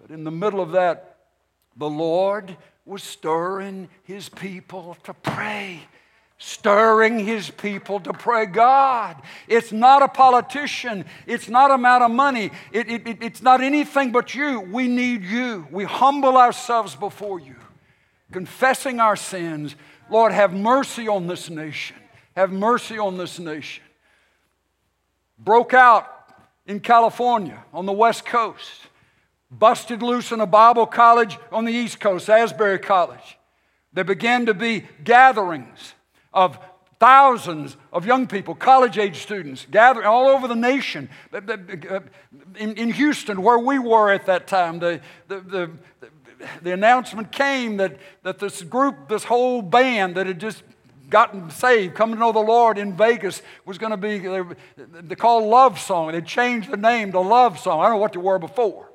[0.00, 1.05] But in the middle of that,
[1.76, 5.82] the Lord was stirring his people to pray
[6.38, 9.20] stirring his people to pray God.
[9.48, 14.12] It's not a politician, it's not amount of money, it, it, it, it's not anything
[14.12, 14.60] but you.
[14.60, 15.66] We need you.
[15.70, 17.56] We humble ourselves before you,
[18.32, 19.76] confessing our sins.
[20.10, 21.96] Lord, have mercy on this nation.
[22.36, 23.82] Have mercy on this nation.
[25.38, 26.06] Broke out
[26.66, 28.82] in California on the West Coast
[29.58, 33.38] busted loose in a Bible college on the East Coast, Asbury College.
[33.92, 35.94] There began to be gatherings
[36.32, 36.58] of
[36.98, 41.08] thousands of young people, college age students, gathering all over the nation.
[41.32, 41.56] Uh, uh,
[41.90, 42.00] uh,
[42.58, 45.70] in, in Houston, where we were at that time, the, the, the,
[46.62, 50.62] the announcement came that, that this group, this whole band that had just
[51.08, 54.18] gotten saved, come to know the Lord in Vegas was going to be,
[54.78, 56.12] they called Love Song.
[56.12, 57.80] They changed the name to Love Song.
[57.80, 58.90] I don't know what they were before.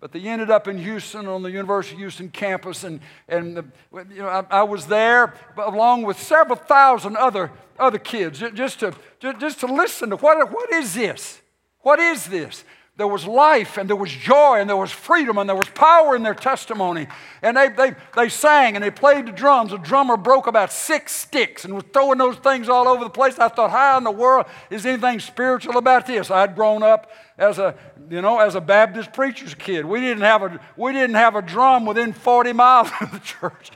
[0.00, 3.64] But they ended up in Houston on the University of Houston campus, and, and the,
[3.92, 8.94] you know, I, I, was there along with several thousand other, other kids just to,
[9.20, 11.42] just to listen to what, what is this?
[11.80, 12.64] What is this?
[13.00, 16.14] There was life and there was joy and there was freedom and there was power
[16.14, 17.06] in their testimony.
[17.40, 19.70] And they, they, they sang and they played the drums.
[19.70, 23.38] The drummer broke about six sticks and was throwing those things all over the place.
[23.38, 26.30] I thought, how in the world is anything spiritual about this?
[26.30, 27.74] I'd grown up as a,
[28.10, 29.86] you know, as a Baptist preacher's kid.
[29.86, 33.70] We didn't have a, we didn't have a drum within 40 miles of the church.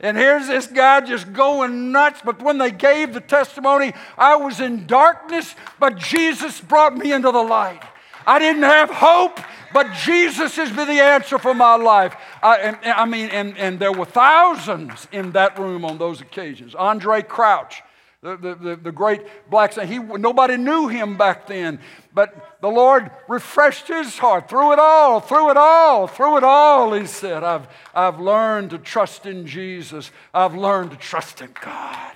[0.00, 2.22] And here's this guy just going nuts.
[2.24, 7.30] But when they gave the testimony, I was in darkness, but Jesus brought me into
[7.30, 7.82] the light.
[8.26, 9.40] I didn't have hope,
[9.72, 12.16] but Jesus has been the answer for my life.
[12.42, 16.74] I, and, I mean, and, and there were thousands in that room on those occasions.
[16.74, 17.82] Andraé Crouch,
[18.22, 21.80] the, the, the, great black saint, he, nobody knew him back then,
[22.12, 26.92] but the Lord refreshed his heart through it all, through it all, through it all.
[26.92, 32.12] He said, I've, I've learned to trust in Jesus, I've learned to trust in God.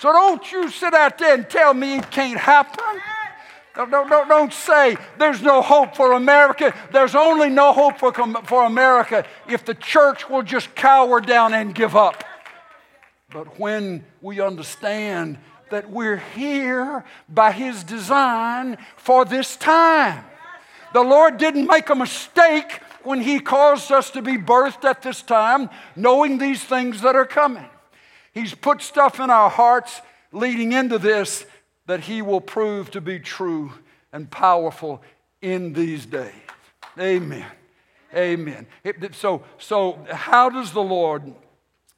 [0.00, 3.00] So don't you sit out there and tell me it can't happen.
[3.74, 6.74] Don't, don't, don't say there's no hope for America.
[6.92, 8.12] There's only no hope for,
[8.44, 12.22] for America if the church will just cower down and give up.
[13.30, 15.38] But when we understand
[15.70, 20.22] that we're here by His design for this time,
[20.92, 25.22] the Lord didn't make a mistake when He caused us to be birthed at this
[25.22, 27.64] time, knowing these things that are coming.
[28.34, 31.46] He's put stuff in our hearts leading into this
[31.92, 33.70] that He will prove to be true
[34.14, 35.02] and powerful
[35.42, 36.32] in these days.
[36.98, 37.44] Amen.
[38.14, 38.66] Amen.
[39.12, 41.34] So, so how does the Lord,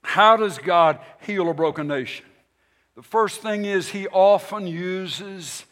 [0.03, 2.27] how does God heal a broken nation?
[2.97, 5.65] The first thing is He often uses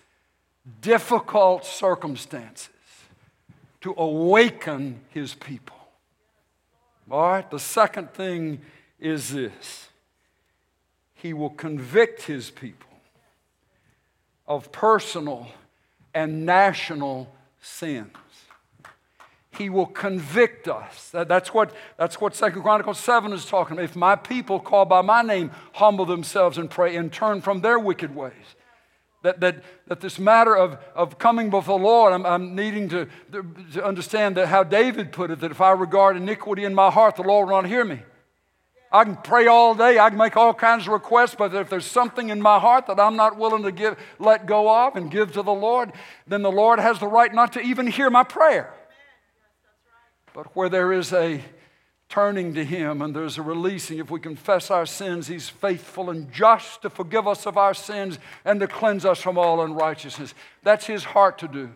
[0.81, 2.71] difficult circumstances
[3.81, 5.79] to awaken His people.
[7.11, 7.51] All right?
[7.51, 8.61] The second thing
[9.01, 9.89] is this
[11.13, 12.91] He will convict His people
[14.53, 15.49] of personal
[16.12, 17.27] and national
[17.62, 18.12] sins.
[19.51, 21.11] He will convict us.
[21.11, 23.85] That, that's what, that's what 2 Chronicles 7 is talking about.
[23.85, 27.79] If my people called by my name humble themselves and pray and turn from their
[27.79, 28.33] wicked ways.
[29.23, 33.09] That, that, that this matter of, of coming before the Lord, I'm, I'm needing to,
[33.73, 37.17] to understand that how David put it, that if I regard iniquity in my heart,
[37.17, 38.01] the Lord will not hear me.
[38.92, 39.98] I can pray all day.
[39.98, 43.00] I can make all kinds of requests, but if there's something in my heart that
[43.00, 45.92] I'm not willing to give, let go of and give to the Lord,
[46.26, 48.72] then the Lord has the right not to even hear my prayer.
[50.35, 51.42] But where there is a
[52.11, 56.30] turning to Him and there's a releasing, if we confess our sins, He's faithful and
[56.30, 60.34] just to forgive us of our sins and to cleanse us from all unrighteousness.
[60.62, 61.70] That's His heart to do.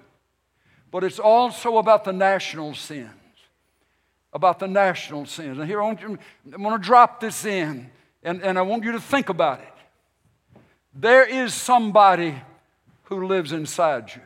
[0.91, 3.11] But it's also about the national sin
[4.37, 5.57] about the national sins.
[5.59, 6.19] And here I want, you,
[6.53, 7.91] I want to drop this in,
[8.23, 9.73] and, and I want you to think about it.
[10.95, 12.35] There is somebody
[13.05, 14.21] who lives inside you.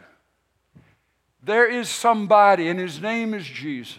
[1.45, 3.99] There is somebody, and his name is Jesus,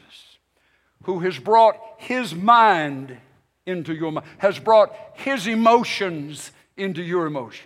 [1.03, 3.17] who has brought his mind
[3.65, 7.63] into your mind, has brought his emotions into your emotions,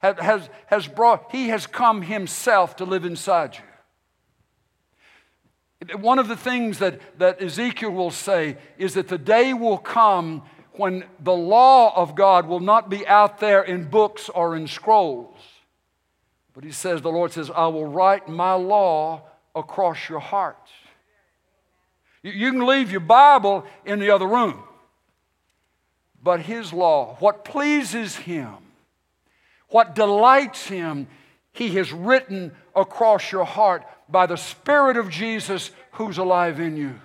[0.00, 3.69] has, has brought, he has come himself to live inside you.
[5.98, 10.42] One of the things that, that Ezekiel will say is that the day will come
[10.72, 15.36] when the law of God will not be out there in books or in scrolls.
[16.54, 19.22] But he says, the Lord says, I will write my law
[19.54, 20.58] across your heart.
[22.22, 24.62] You, you can leave your Bible in the other room,
[26.22, 28.54] but his law, what pleases him,
[29.68, 31.06] what delights him,
[31.52, 37.00] he has written across your heart by the Spirit of Jesus who's alive in you.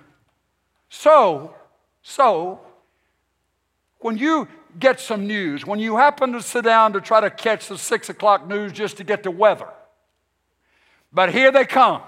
[0.88, 1.54] So,
[2.02, 2.60] so,
[3.98, 4.48] when you
[4.78, 8.08] get some news, when you happen to sit down to try to catch the six
[8.08, 9.68] o'clock news just to get the weather,
[11.12, 12.02] but here they come.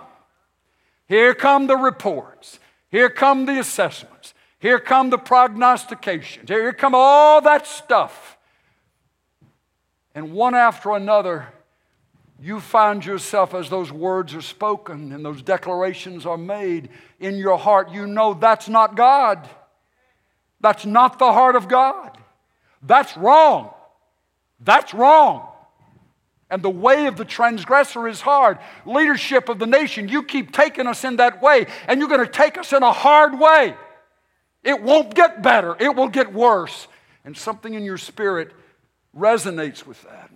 [1.06, 2.58] Here come the reports.
[2.90, 4.34] Here come the assessments.
[4.58, 6.48] Here come the prognostications.
[6.48, 8.36] Here come all that stuff.
[10.14, 11.48] And one after another,
[12.40, 17.58] you find yourself as those words are spoken and those declarations are made in your
[17.58, 19.48] heart, you know that's not God.
[20.60, 22.16] That's not the heart of God.
[22.82, 23.74] That's wrong.
[24.60, 25.48] That's wrong.
[26.50, 28.58] And the way of the transgressor is hard.
[28.86, 32.32] Leadership of the nation, you keep taking us in that way, and you're going to
[32.32, 33.74] take us in a hard way.
[34.62, 36.88] It won't get better, it will get worse.
[37.24, 38.52] And something in your spirit
[39.14, 40.30] resonates with that.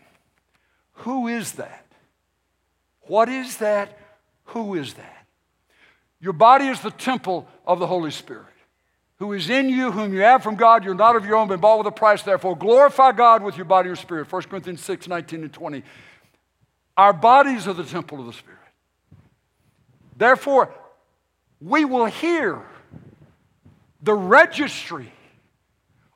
[0.94, 1.82] Who is that?
[3.12, 3.98] What is that?
[4.44, 5.26] Who is that?
[6.18, 8.46] Your body is the temple of the Holy Spirit,
[9.18, 10.82] who is in you, whom you have from God.
[10.82, 12.22] You're not of your own, but bought with a price.
[12.22, 14.32] Therefore, glorify God with your body and spirit.
[14.32, 15.82] 1 Corinthians 6 19 and 20.
[16.96, 18.58] Our bodies are the temple of the Spirit.
[20.16, 20.72] Therefore,
[21.60, 22.62] we will hear
[24.00, 25.12] the registry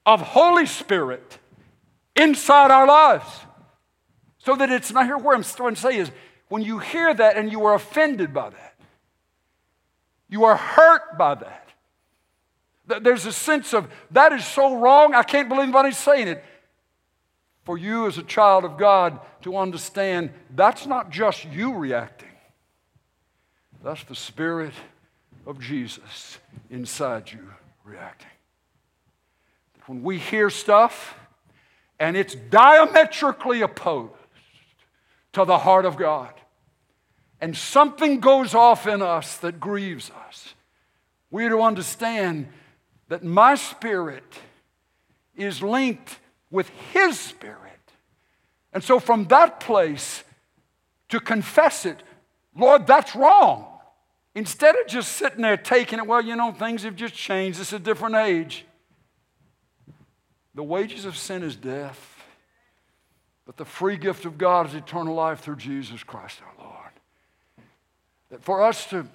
[0.07, 1.41] of Holy Spirit
[2.15, 3.29] inside our lives.
[4.39, 6.11] So that it's not here where I'm trying to say is
[6.49, 8.75] when you hear that and you are offended by that,
[10.29, 11.69] you are hurt by that.
[13.03, 16.45] There's a sense of that is so wrong, I can't believe anybody's saying it.
[17.65, 22.29] For you as a child of God to understand that's not just you reacting,
[23.83, 24.73] that's the Spirit
[25.47, 26.39] of Jesus
[26.71, 27.53] inside you
[27.85, 28.31] reacting.
[29.87, 31.17] When we hear stuff
[31.99, 34.13] and it's diametrically opposed
[35.37, 36.33] to the heart of God.
[37.43, 40.55] And something goes off in us that grieves us.
[41.31, 42.49] We to understand
[43.09, 44.25] that my spirit
[45.37, 46.19] is linked
[46.51, 47.59] with His spirit.
[48.73, 50.25] And so, from that place,
[51.11, 52.03] to confess it,
[52.57, 53.67] Lord, that's wrong.
[54.35, 57.61] Instead of just sitting there taking it, well, you know, things have just changed.
[57.61, 58.65] It's a different age.
[60.55, 62.16] The wages of sin is death.
[63.47, 66.91] But the free gift of God is eternal life through Jesus Christ our Lord.
[68.31, 69.07] That for us to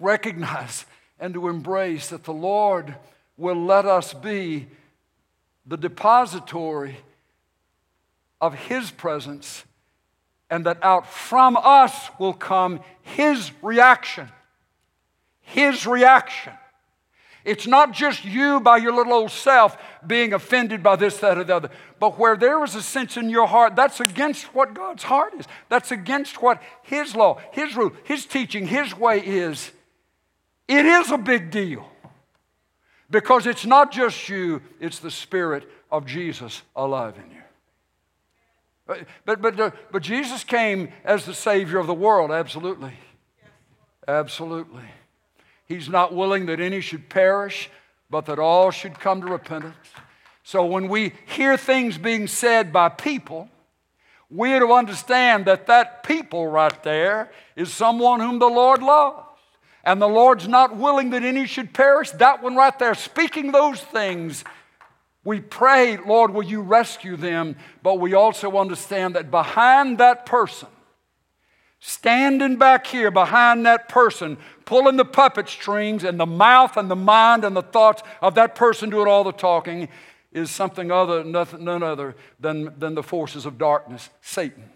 [0.00, 0.84] recognize
[1.20, 2.96] and to embrace that the Lord
[3.36, 4.66] will let us be
[5.64, 6.96] the depository
[8.40, 9.64] of His presence,
[10.50, 14.28] and that out from us will come His reaction.
[15.40, 16.52] His reaction.
[17.44, 19.76] It's not just you by your little old self
[20.06, 23.30] being offended by this, that, or the other, but where there is a sense in
[23.30, 27.92] your heart that's against what God's heart is, that's against what His law, His rule,
[28.04, 29.72] His teaching, His way is.
[30.68, 31.88] It is a big deal
[33.10, 37.42] because it's not just you, it's the Spirit of Jesus alive in you.
[38.86, 42.94] But, but, but, uh, but Jesus came as the Savior of the world, absolutely.
[44.08, 44.82] Absolutely.
[45.66, 47.70] He's not willing that any should perish,
[48.10, 49.74] but that all should come to repentance.
[50.44, 53.48] So when we hear things being said by people,
[54.28, 59.26] we are to understand that that people right there is someone whom the Lord loves.
[59.84, 62.10] And the Lord's not willing that any should perish.
[62.12, 64.44] That one right there, speaking those things,
[65.24, 67.56] we pray, Lord, will you rescue them?
[67.82, 70.68] But we also understand that behind that person,
[71.84, 76.96] standing back here behind that person, pulling the puppet strings, and the mouth and the
[76.96, 79.88] mind and the thoughts of that person doing all the talking
[80.30, 84.70] is something other, nothing, none other than, than the forces of darkness, Satan.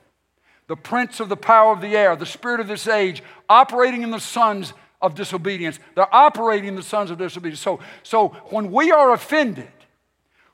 [0.67, 4.11] The prince of the power of the air, the spirit of this age, operating in
[4.11, 5.79] the sons of disobedience.
[5.95, 7.61] They're operating in the sons of disobedience.
[7.61, 9.71] So, so when we are offended,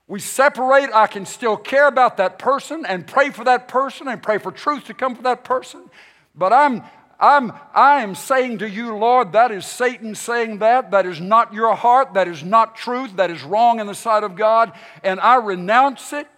[0.06, 0.90] we separate.
[0.92, 4.52] I can still care about that person and pray for that person and pray for
[4.52, 5.88] truth to come for that person.
[6.34, 6.82] But I'm,
[7.20, 10.90] I'm, I am saying to you, Lord, that is Satan saying that.
[10.90, 12.14] That is not your heart.
[12.14, 13.16] That is not truth.
[13.16, 14.72] That is wrong in the sight of God.
[15.02, 16.28] And I renounce it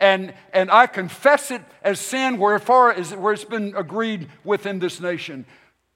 [0.00, 4.78] and, and I confess it as sin where, far as, where it's been agreed within
[4.78, 5.44] this nation.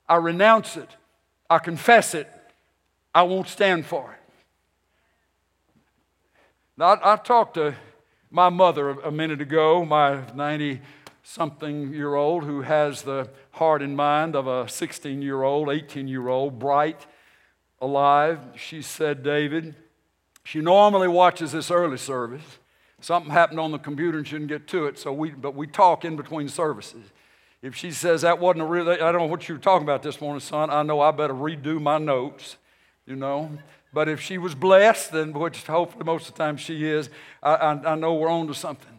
[0.08, 0.88] I renounce it
[1.48, 2.28] I confess it,
[3.14, 4.32] I won't stand for it.
[6.76, 7.74] Now, I, I talked to
[8.30, 10.80] my mother a minute ago, my 90
[11.29, 16.07] something year old who has the heart and mind of a 16 year old, 18
[16.07, 17.05] year old, bright,
[17.81, 18.39] alive.
[18.55, 19.74] She said, David,
[20.45, 22.59] she normally watches this early service.
[23.01, 25.66] Something happened on the computer and she didn't get to it, so we, but we
[25.66, 27.03] talk in between services.
[27.61, 30.05] If she says that wasn't a real, I don't know what you were talking about
[30.05, 32.57] this morning, son, I know I better redo my notes,
[33.05, 33.51] you know.
[33.93, 37.11] But if she was blessed, then which hopefully most of the time she is,
[37.43, 38.95] I, I, I know we're on to something.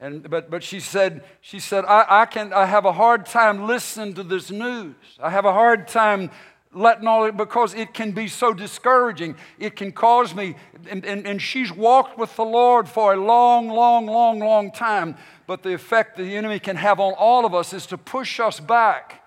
[0.00, 3.66] And, but, but she said, she said I, I, can, I have a hard time
[3.66, 4.94] listening to this news.
[5.20, 6.30] I have a hard time
[6.72, 9.34] letting all it because it can be so discouraging.
[9.58, 10.54] It can cause me,
[10.88, 15.16] and, and, and she's walked with the Lord for a long, long, long, long time.
[15.46, 18.60] But the effect the enemy can have on all of us is to push us
[18.60, 19.24] back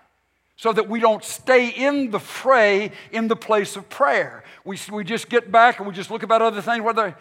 [0.55, 4.43] so that we don't stay in the fray in the place of prayer.
[4.63, 6.84] We, we just get back and we just look about other things.
[6.84, 7.17] Whether,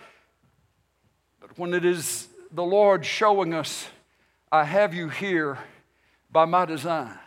[1.40, 3.88] but when it is the Lord showing us,
[4.50, 5.58] I have you here
[6.30, 7.18] by my design.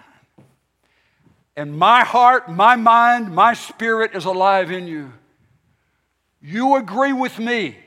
[1.55, 5.13] And my heart, my mind, my spirit is alive in you.
[6.41, 7.77] You agree with me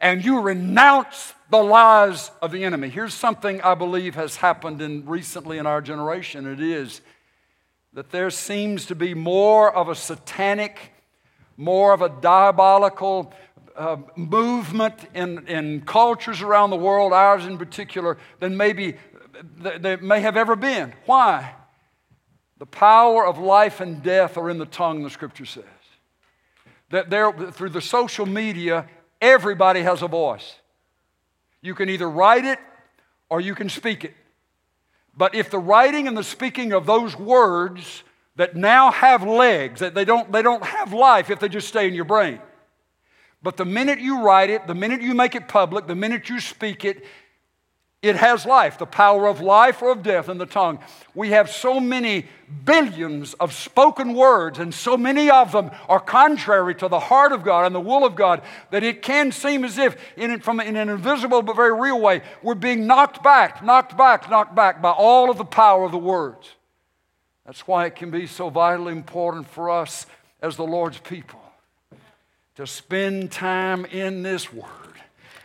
[0.00, 2.88] and you renounce the lies of the enemy.
[2.88, 6.46] Here's something I believe has happened in recently in our generation.
[6.46, 7.00] It is
[7.94, 10.92] that there seems to be more of a satanic,
[11.56, 13.32] more of a diabolical
[13.78, 18.96] uh, movement in, in cultures around the world, ours in particular, than maybe
[19.56, 20.92] they may have ever been.
[21.06, 21.54] Why?
[22.58, 25.64] The power of life and death are in the tongue, the scripture says.
[26.90, 28.88] That there, through the social media,
[29.20, 30.56] everybody has a voice.
[31.60, 32.58] You can either write it
[33.30, 34.14] or you can speak it.
[35.16, 38.02] But if the writing and the speaking of those words
[38.36, 41.86] that now have legs, that they don't, they don't have life if they just stay
[41.86, 42.40] in your brain.
[43.42, 46.40] But the minute you write it, the minute you make it public, the minute you
[46.40, 47.04] speak it,
[48.00, 50.78] it has life, the power of life or of death in the tongue.
[51.16, 52.26] We have so many
[52.64, 57.42] billions of spoken words, and so many of them are contrary to the heart of
[57.42, 60.76] God and the will of God that it can seem as if, in, from, in
[60.76, 64.90] an invisible but very real way, we're being knocked back, knocked back, knocked back by
[64.90, 66.54] all of the power of the words.
[67.46, 70.06] That's why it can be so vitally important for us
[70.40, 71.37] as the Lord's people
[72.58, 74.66] to spend time in this Word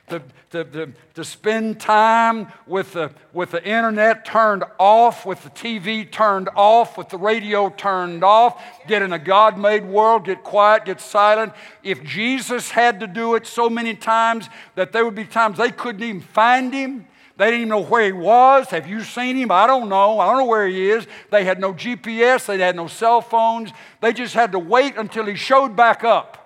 [0.09, 5.51] to, to, to, to spend time with the, with the internet turned off, with the
[5.51, 10.43] TV turned off, with the radio turned off, get in a God made world, get
[10.43, 11.53] quiet, get silent.
[11.83, 15.69] If Jesus had to do it so many times that there would be times they
[15.69, 17.05] couldn't even find him,
[17.37, 18.69] they didn't even know where he was.
[18.69, 19.51] Have you seen him?
[19.51, 20.19] I don't know.
[20.19, 21.05] I don't know where he is.
[21.29, 23.69] They had no GPS, they had no cell phones.
[24.01, 26.42] They just had to wait until he showed back up.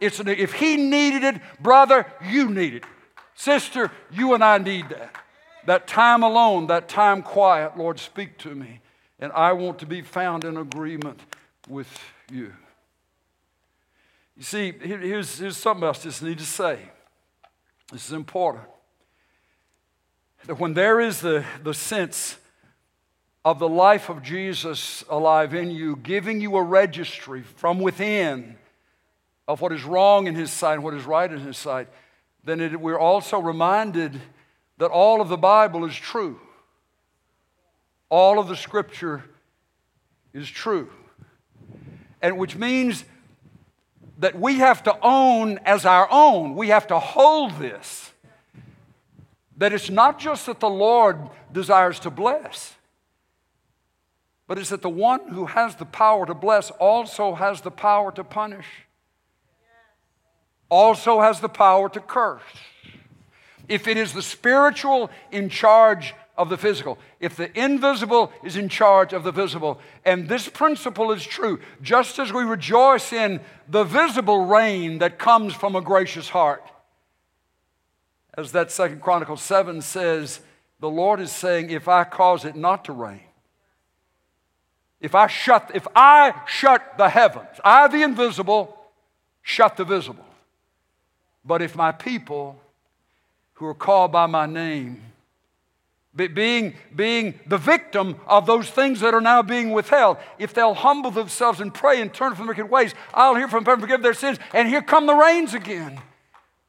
[0.00, 2.84] It's an, if he needed it, brother, you need it.
[3.34, 5.14] Sister, you and I need that.
[5.66, 8.80] That time alone, that time quiet, Lord, speak to me.
[9.18, 11.20] And I want to be found in agreement
[11.68, 11.88] with
[12.30, 12.52] you.
[14.36, 16.78] You see, here's, here's something else I just need to say.
[17.90, 18.64] This is important.
[20.46, 22.36] That when there is the, the sense
[23.44, 28.56] of the life of Jesus alive in you, giving you a registry from within
[29.48, 31.88] of what is wrong in his sight and what is right in his sight,
[32.44, 34.20] then it, we're also reminded
[34.76, 36.38] that all of the Bible is true.
[38.10, 39.24] All of the scripture
[40.34, 40.90] is true.
[42.20, 43.04] And which means
[44.18, 48.12] that we have to own as our own, we have to hold this.
[49.56, 51.18] That it's not just that the Lord
[51.52, 52.74] desires to bless,
[54.46, 58.12] but it's that the one who has the power to bless also has the power
[58.12, 58.66] to punish
[60.68, 62.42] also has the power to curse.
[63.68, 68.68] If it is the spiritual in charge of the physical, if the invisible is in
[68.68, 73.84] charge of the visible, and this principle is true, just as we rejoice in the
[73.84, 76.62] visible rain that comes from a gracious heart.
[78.36, 80.40] As that second Chronicles 7 says,
[80.80, 83.20] the Lord is saying, if I cause it not to rain,
[85.00, 88.76] if I shut, if I shut the heavens, I the invisible,
[89.42, 90.24] shut the visible.
[91.44, 92.60] But if my people
[93.54, 95.02] who are called by my name,
[96.14, 101.10] being, being the victim of those things that are now being withheld, if they'll humble
[101.10, 104.14] themselves and pray and turn from their wicked ways, I'll hear from and forgive their
[104.14, 106.00] sins, and here come the rains again.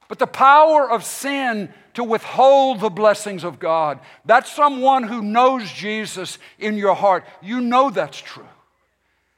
[0.08, 5.72] But the power of sin to withhold the blessings of God, that's someone who knows
[5.72, 7.26] Jesus in your heart.
[7.42, 8.48] You know that's true.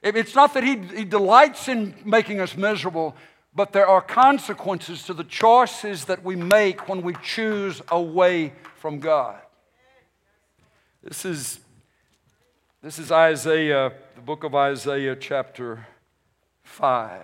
[0.01, 3.15] It's not that he, he delights in making us miserable,
[3.53, 8.99] but there are consequences to the choices that we make when we choose away from
[8.99, 9.39] God.
[11.03, 11.59] This is,
[12.81, 15.87] this is Isaiah, the book of Isaiah, chapter
[16.63, 17.21] 5.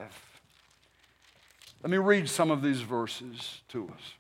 [1.83, 4.13] Let me read some of these verses to us.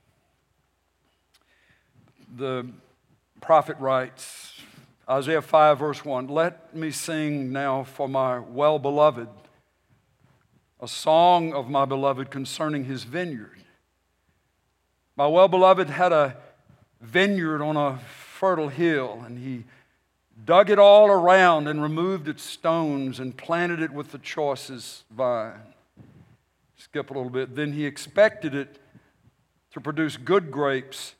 [2.37, 2.67] The
[3.41, 4.61] prophet writes,
[5.09, 9.27] Isaiah 5, verse 1 Let me sing now for my well beloved
[10.79, 13.57] a song of my beloved concerning his vineyard.
[15.15, 16.37] My well beloved had a
[17.01, 19.63] vineyard on a fertile hill, and he
[20.45, 25.73] dug it all around and removed its stones and planted it with the choicest vine.
[26.75, 27.55] Skip a little bit.
[27.55, 28.79] Then he expected it
[29.71, 31.15] to produce good grapes,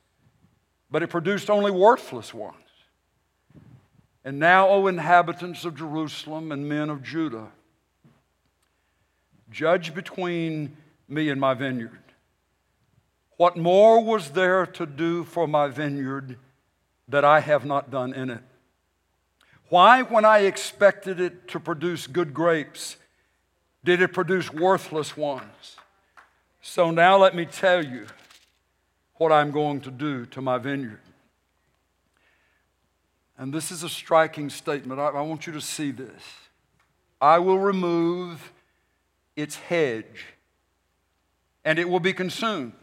[0.91, 2.55] but it produced only worthless ones.
[4.23, 7.47] And now, O inhabitants of Jerusalem and men of Judah,
[9.51, 10.75] judge between
[11.07, 11.99] me and my vineyard.
[13.37, 16.37] What more was there to do for my vineyard
[17.07, 18.43] that I have not done in it?
[19.69, 22.97] Why, when I expected it to produce good grapes,
[23.83, 25.75] did it produce worthless ones?
[26.61, 28.07] So now let me tell you
[29.15, 31.01] what I'm going to do to my vineyard.
[33.37, 34.99] And this is a striking statement.
[34.99, 36.23] I, I want you to see this.
[37.21, 38.51] I will remove
[39.37, 40.25] its hedge,
[41.63, 42.73] and it will be consumed.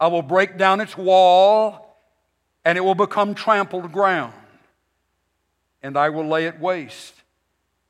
[0.00, 1.98] I will break down its wall,
[2.64, 4.32] and it will become trampled ground,
[5.82, 7.14] and I will lay it waste.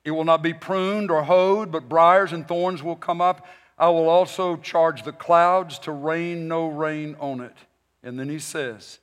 [0.04, 3.46] It will not be pruned or hoed, but briars and thorns will come up.
[3.76, 7.54] I will also charge the clouds to rain no rain on it.
[8.02, 9.00] And then he says,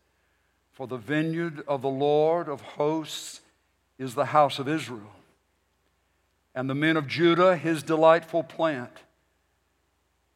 [0.72, 3.42] For the vineyard of the Lord of hosts
[4.00, 5.12] is the house of Israel
[6.56, 8.92] and the men of Judah his delightful plant.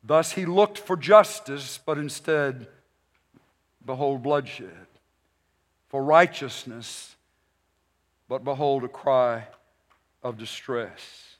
[0.03, 2.67] Thus he looked for justice, but instead,
[3.85, 4.87] behold, bloodshed.
[5.87, 7.15] For righteousness,
[8.27, 9.47] but behold, a cry
[10.21, 11.37] of distress.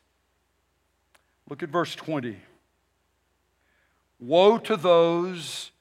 [1.50, 2.38] Look at verse 20.
[4.20, 5.72] Woe to those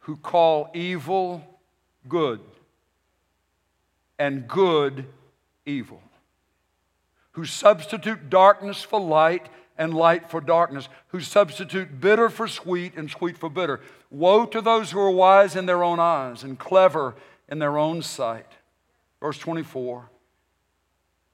[0.00, 1.60] who call evil
[2.08, 2.40] good
[4.18, 5.06] and good
[5.64, 6.00] evil
[7.36, 13.10] who substitute darkness for light and light for darkness, who substitute bitter for sweet and
[13.10, 13.78] sweet for bitter.
[14.10, 17.14] Woe to those who are wise in their own eyes and clever
[17.46, 18.50] in their own sight.
[19.20, 20.08] Verse 24.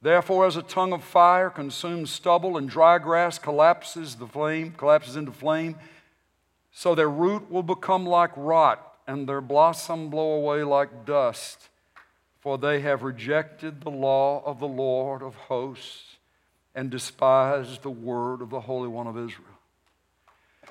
[0.03, 5.15] Therefore, as a tongue of fire consumes stubble and dry grass collapses the flame, collapses
[5.15, 5.77] into flame,
[6.73, 11.69] so their root will become like rot and their blossom blow away like dust
[12.43, 16.17] for they have rejected the law of the Lord of hosts
[16.75, 19.47] and despised the word of the Holy One of Israel.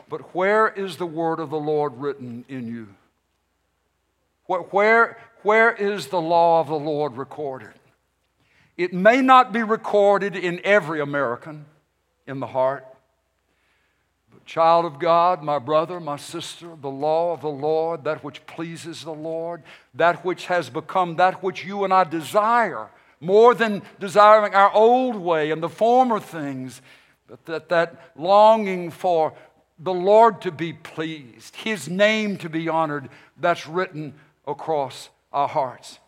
[0.10, 2.90] But where is the word of the Lord written in you?
[4.48, 7.72] Where, where is the law of the Lord recorded?
[8.76, 11.66] It may not be recorded in every American
[12.28, 12.86] in the heart,
[14.46, 19.04] Child of God, my brother, my sister, the law of the Lord, that which pleases
[19.04, 19.64] the Lord,
[19.94, 25.16] that which has become that which you and I desire, more than desiring our old
[25.16, 26.82] way and the former things,
[27.28, 29.34] but that, that longing for
[29.80, 33.10] the Lord to be pleased, His name to be honored,
[33.40, 34.14] that's written
[34.46, 36.00] across our hearts.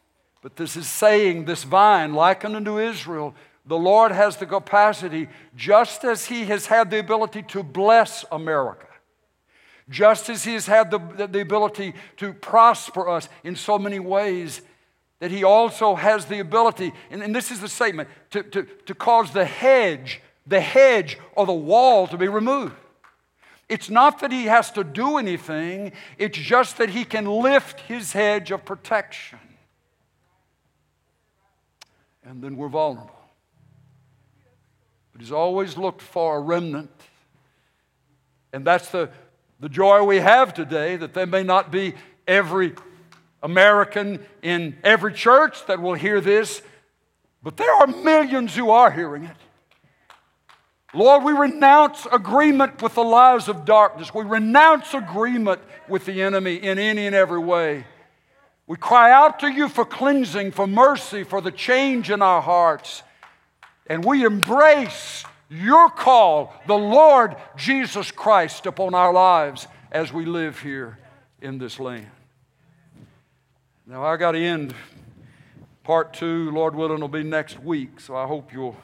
[0.42, 3.34] But this is saying, this vine, likened unto Israel,
[3.66, 8.88] the Lord has the capacity, just as He has had the ability to bless America,
[9.90, 14.62] just as He has had the, the ability to prosper us in so many ways,
[15.20, 18.94] that He also has the ability, and, and this is the statement, to, to, to
[18.94, 22.76] cause the hedge, the hedge or the wall to be removed.
[23.70, 28.12] It's not that He has to do anything, it's just that He can lift His
[28.12, 29.40] hedge of protection.
[32.26, 33.23] And then we're vulnerable.
[35.14, 36.92] But he's always looked for a remnant.
[38.52, 39.10] And that's the,
[39.60, 41.94] the joy we have today that there may not be
[42.28, 42.74] every
[43.42, 46.62] American in every church that will hear this,
[47.42, 49.36] but there are millions who are hearing it.
[50.94, 54.14] Lord, we renounce agreement with the lies of darkness.
[54.14, 55.60] We renounce agreement
[55.90, 57.86] with the enemy in any and every way.
[58.68, 63.04] We cry out to you for cleansing, for mercy, for the change in our hearts.
[63.88, 70.60] And we embrace your call, the Lord Jesus Christ, upon our lives as we live
[70.60, 70.98] here
[71.42, 72.10] in this land.
[73.86, 74.74] Now, I got to end
[75.84, 76.50] part two.
[76.52, 78.78] Lord willing, will be next week, so I hope you'll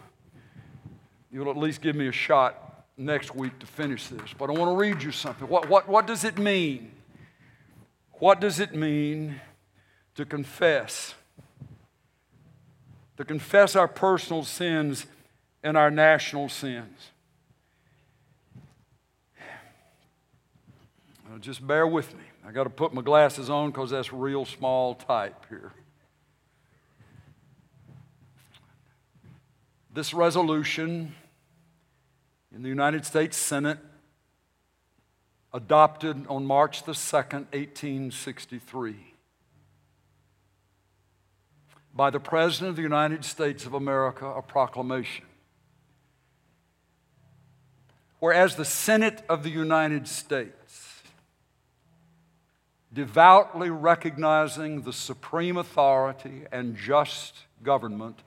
[1.32, 4.34] you'll at least give me a shot next week to finish this.
[4.38, 5.48] But I want to read you something.
[5.48, 6.92] What, what, what does it mean?
[8.14, 9.40] What does it mean
[10.16, 11.16] to confess?
[13.20, 15.06] To confess our personal sins
[15.62, 17.12] and our national sins.
[21.30, 22.24] Now just bear with me.
[22.48, 25.74] I got to put my glasses on because that's real small type here.
[29.94, 31.14] This resolution
[32.56, 33.80] in the United States Senate
[35.54, 39.09] adopted on March the 2nd, 1863
[42.00, 45.26] by the President of the United States of America a proclamation.
[48.22, 51.04] Whereas the Senate of the United States,
[52.94, 58.22] devoutly recognizing the supreme authority and just government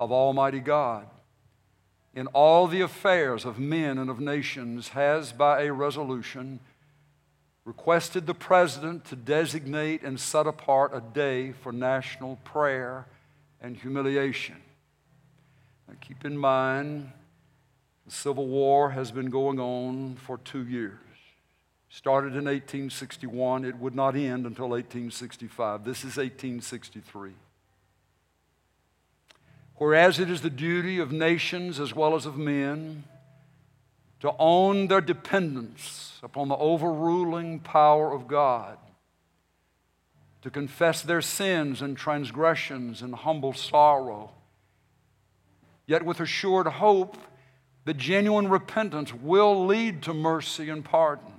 [0.00, 1.06] of Almighty God
[2.16, 6.58] in all the affairs of men and of nations, has by a resolution
[7.64, 13.06] requested the President to designate and set apart a day for national prayer
[13.62, 14.56] and humiliation.
[15.88, 17.12] Now keep in mind,
[18.04, 20.98] the Civil War has been going on for two years.
[21.88, 25.84] Started in 1861, it would not end until 1865.
[25.84, 27.32] This is 1863.
[29.76, 33.04] Whereas it is the duty of nations as well as of men
[34.20, 38.78] to own their dependence upon the overruling power of God,
[40.42, 44.30] to confess their sins and transgressions in humble sorrow,
[45.86, 47.16] yet with assured hope
[47.84, 51.32] that genuine repentance will lead to mercy and pardon,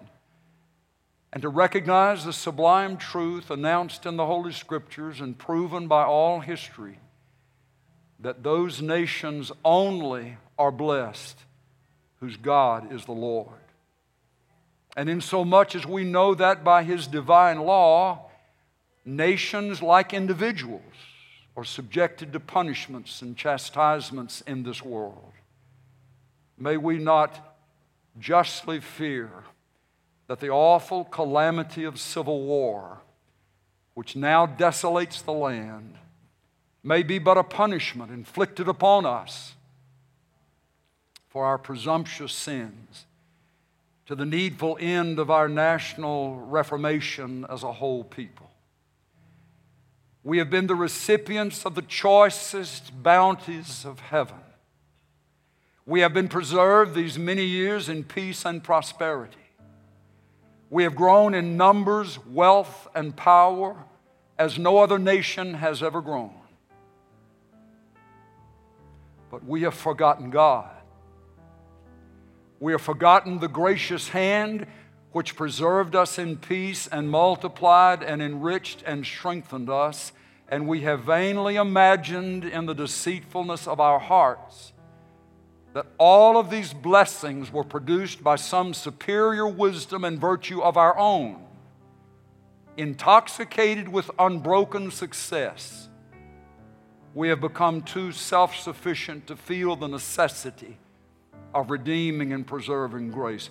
[1.32, 6.40] and to recognize the sublime truth announced in the Holy Scriptures and proven by all
[6.40, 7.00] history
[8.20, 11.38] that those nations only are blessed
[12.20, 13.50] whose God is the Lord.
[14.96, 18.23] And in so much as we know that by His divine law,
[19.06, 20.82] nations like individuals
[21.56, 25.34] are subjected to punishments and chastisements in this world.
[26.58, 27.58] May we not
[28.20, 29.30] justly fear
[30.28, 33.02] that the awful calamity of civil war,
[33.94, 35.96] which now desolates the land,
[36.84, 39.54] may be but a punishment inflicted upon us
[41.30, 43.06] for our presumptuous sins
[44.06, 48.50] to the needful end of our national reformation as a whole people.
[50.24, 54.38] We have been the recipients of the choicest bounties of heaven.
[55.86, 59.38] We have been preserved these many years in peace and prosperity.
[60.70, 63.76] We have grown in numbers, wealth, and power
[64.40, 66.34] as no other nation has ever grown.
[69.30, 70.70] But we have forgotten God.
[72.60, 74.68] We have forgotten the gracious hand
[75.14, 80.12] which preserved us in peace and multiplied and enriched and strengthened us.
[80.50, 84.74] And we have vainly imagined in the deceitfulness of our hearts
[85.74, 90.96] that all of these blessings were produced by some superior wisdom and virtue of our
[91.00, 91.44] own,
[92.78, 95.90] intoxicated with unbroken success
[97.14, 100.78] we have become too self sufficient to feel the necessity
[101.54, 103.50] of redeeming and preserving grace,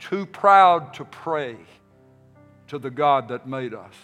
[0.00, 1.56] too proud to pray
[2.68, 3.94] to the God that made us.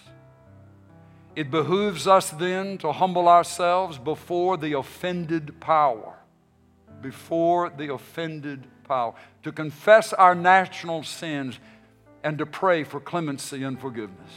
[1.34, 6.16] It behooves us then to humble ourselves before the offended power,
[7.02, 11.58] before the offended power, to confess our national sins
[12.24, 14.30] and to pray for clemency and forgiveness.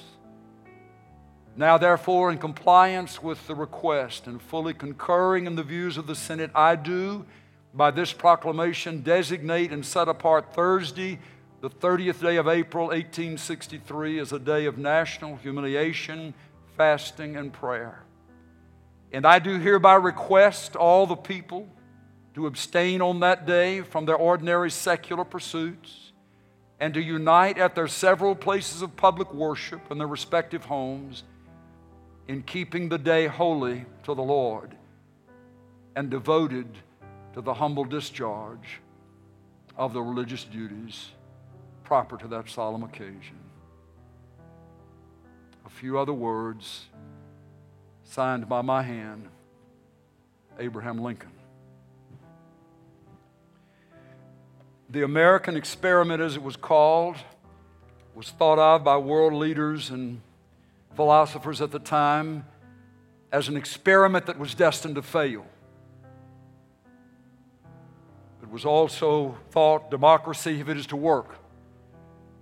[1.55, 6.15] Now, therefore, in compliance with the request and fully concurring in the views of the
[6.15, 7.25] Senate, I do,
[7.73, 11.19] by this proclamation, designate and set apart Thursday,
[11.61, 16.33] the 30th day of April, 1863, is a day of national humiliation,
[16.77, 18.03] fasting, and prayer.
[19.11, 21.67] And I do hereby request all the people
[22.35, 26.13] to abstain on that day from their ordinary secular pursuits
[26.79, 31.23] and to unite at their several places of public worship in their respective homes
[32.29, 34.75] in keeping the day holy to the Lord
[35.97, 36.67] and devoted
[37.33, 38.79] to the humble discharge
[39.75, 41.09] of the religious duties
[41.89, 43.35] proper to that solemn occasion.
[45.65, 46.85] A few other words
[48.03, 49.27] signed by my hand,
[50.59, 51.31] Abraham Lincoln.
[54.91, 57.15] The American experiment, as it was called,
[58.13, 60.21] was thought of by world leaders and
[60.95, 62.45] philosophers at the time
[63.31, 65.43] as an experiment that was destined to fail.
[68.43, 71.39] It was also thought democracy, if it is to work,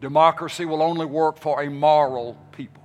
[0.02, 2.84] democracy will only work for a moral people.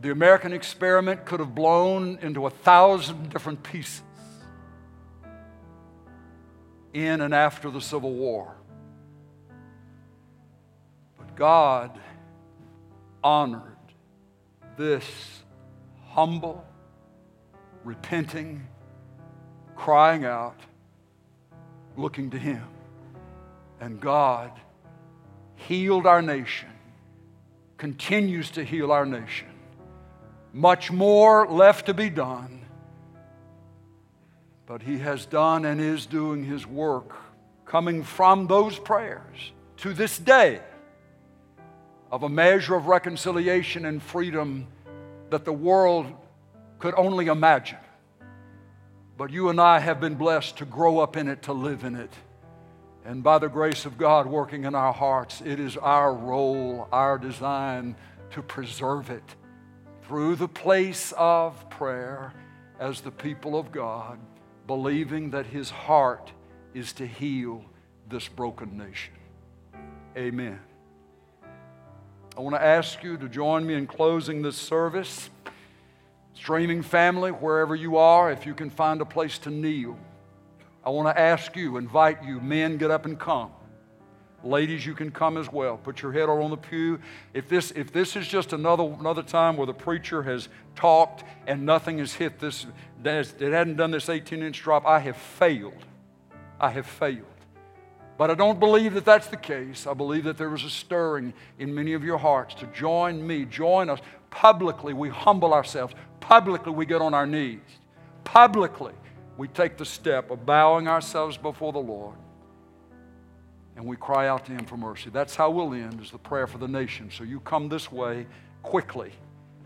[0.00, 4.02] The American experiment could have blown into a thousand different pieces
[6.92, 8.54] in and after the Civil War.
[11.18, 11.98] But God
[13.22, 13.76] honored
[14.76, 15.04] this
[16.08, 16.64] humble,
[17.84, 18.66] repenting,
[19.74, 20.58] crying out,
[21.96, 22.64] looking to Him.
[23.80, 24.52] And God
[25.54, 26.68] healed our nation,
[27.78, 29.48] continues to heal our nation.
[30.52, 32.64] Much more left to be done,
[34.66, 37.12] but He has done and is doing His work
[37.66, 40.60] coming from those prayers to this day
[42.10, 44.66] of a measure of reconciliation and freedom
[45.30, 46.06] that the world
[46.78, 47.78] could only imagine.
[49.16, 51.94] But you and I have been blessed to grow up in it, to live in
[51.94, 52.12] it.
[53.04, 57.18] And by the grace of God working in our hearts, it is our role, our
[57.18, 57.96] design
[58.32, 59.36] to preserve it
[60.02, 62.32] through the place of prayer
[62.78, 64.18] as the people of God,
[64.66, 66.32] believing that His heart
[66.74, 67.64] is to heal
[68.08, 69.14] this broken nation.
[70.16, 70.60] Amen.
[72.36, 75.30] I want to ask you to join me in closing this service.
[76.36, 79.98] Streaming family, wherever you are, if you can find a place to kneel,
[80.84, 83.50] I want to ask you, invite you, men, get up and come.
[84.44, 85.78] Ladies, you can come as well.
[85.78, 87.00] Put your head on the pew.
[87.34, 91.64] If this, if this is just another, another time where the preacher has talked and
[91.64, 92.66] nothing has hit this,
[93.02, 95.84] it hadn't done this 18 inch drop, I have failed.
[96.60, 97.24] I have failed.
[98.18, 99.86] But I don't believe that that's the case.
[99.86, 103.46] I believe that there is a stirring in many of your hearts to join me,
[103.46, 104.00] join us.
[104.30, 105.94] Publicly, we humble ourselves.
[106.20, 107.60] Publicly, we get on our knees.
[108.24, 108.92] Publicly,
[109.36, 112.16] we take the step of bowing ourselves before the Lord
[113.76, 115.10] and we cry out to Him for mercy.
[115.10, 117.10] That's how we'll end, is the prayer for the nation.
[117.10, 118.26] So you come this way
[118.62, 119.12] quickly,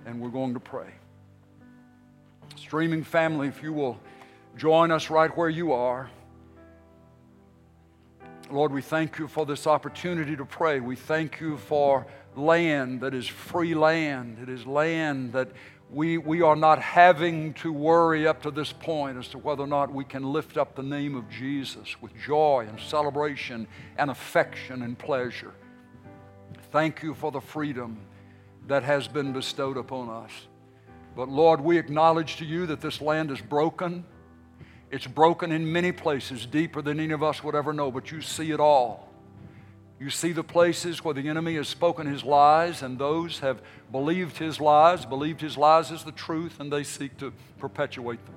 [0.05, 0.93] and we're going to pray.
[2.57, 3.99] Streaming family, if you will
[4.57, 6.11] join us right where you are.
[8.51, 10.81] Lord, we thank you for this opportunity to pray.
[10.81, 12.05] We thank you for
[12.37, 14.39] land that is free land.
[14.41, 15.49] It is land that
[15.91, 19.67] we, we are not having to worry up to this point as to whether or
[19.67, 23.67] not we can lift up the name of Jesus with joy and celebration
[23.99, 25.53] and affection and pleasure.
[26.71, 27.99] Thank you for the freedom
[28.69, 30.31] that has been bestowed upon us.
[31.17, 34.05] But Lord, we acknowledge to you that this land is broken
[34.91, 38.21] it's broken in many places, deeper than any of us would ever know, but you
[38.21, 39.09] see it all.
[40.01, 43.61] You see the places where the enemy has spoken his lies, and those have
[43.93, 48.35] believed his lies, believed his lies as the truth, and they seek to perpetuate them.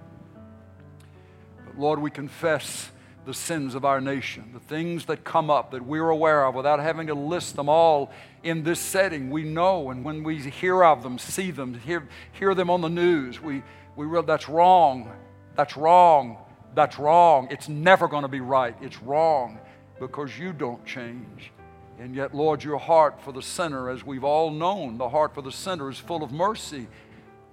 [1.66, 2.92] But Lord, we confess
[3.26, 6.82] the sins of our nation, the things that come up that we're aware of without
[6.82, 8.12] having to list them all
[8.44, 9.30] in this setting.
[9.30, 12.90] We know, and when we hear of them, see them, hear, hear them on the
[12.90, 13.64] news, we,
[13.96, 15.10] we realize that's wrong.
[15.56, 16.40] That's wrong.
[16.76, 17.48] That's wrong.
[17.52, 18.76] It's never going to be right.
[18.82, 19.60] It's wrong
[20.08, 21.52] because you don't change.
[21.98, 25.42] And yet, Lord, your heart for the sinner, as we've all known, the heart for
[25.42, 26.88] the sinner is full of mercy,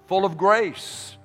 [0.06, 1.16] full of grace.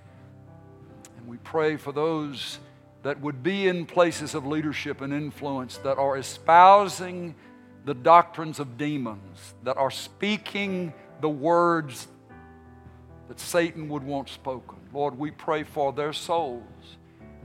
[1.17, 2.59] And we pray for those
[3.01, 7.33] that would be in places of leadership and influence that are espousing
[7.85, 12.07] the doctrines of demons, that are speaking the words
[13.29, 14.77] that Satan would want spoken.
[14.93, 16.63] Lord, we pray for their souls.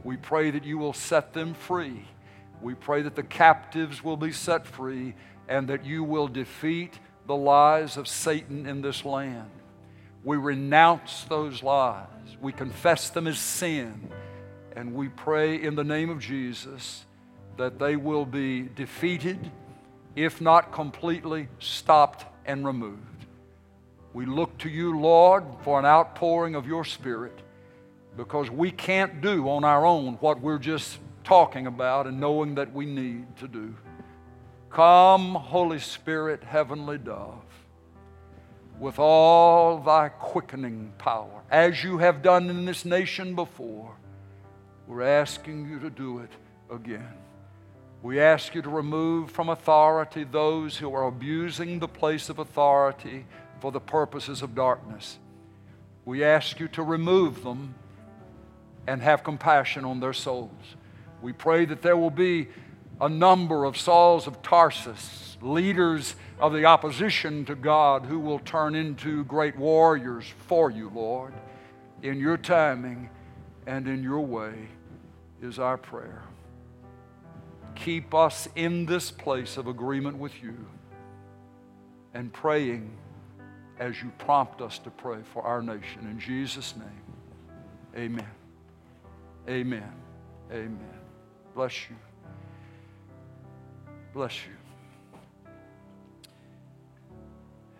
[0.04, 2.04] We pray that you will set them free.
[2.62, 5.14] We pray that the captives will be set free
[5.48, 9.50] and that you will defeat the lies of Satan in this land.
[10.24, 12.06] We renounce those lies.
[12.40, 14.10] We confess them as sin.
[14.76, 17.04] And we pray in the name of Jesus
[17.56, 19.50] that they will be defeated,
[20.16, 23.26] if not completely stopped and removed.
[24.12, 27.38] We look to you, Lord, for an outpouring of your Spirit
[28.16, 32.72] because we can't do on our own what we're just talking about and knowing that
[32.72, 33.74] we need to do.
[34.70, 37.42] Come, Holy Spirit, heavenly dove,
[38.78, 43.96] with all thy quickening power, as you have done in this nation before.
[44.86, 46.30] We're asking you to do it
[46.72, 47.14] again.
[48.02, 53.26] We ask you to remove from authority those who are abusing the place of authority
[53.60, 55.18] for the purposes of darkness.
[56.04, 57.74] We ask you to remove them
[58.86, 60.76] and have compassion on their souls.
[61.22, 62.48] We pray that there will be
[63.00, 68.74] a number of Sauls of Tarsus, leaders of the opposition to God, who will turn
[68.74, 71.32] into great warriors for you, Lord,
[72.02, 73.10] in your timing
[73.66, 74.68] and in your way
[75.42, 76.22] is our prayer.
[77.74, 80.66] Keep us in this place of agreement with you
[82.12, 82.90] and praying
[83.78, 86.06] as you prompt us to pray for our nation.
[86.10, 88.30] In Jesus' name, amen.
[89.48, 89.92] Amen.
[90.52, 90.99] Amen.
[91.60, 91.96] Bless you.
[94.14, 95.52] Bless you.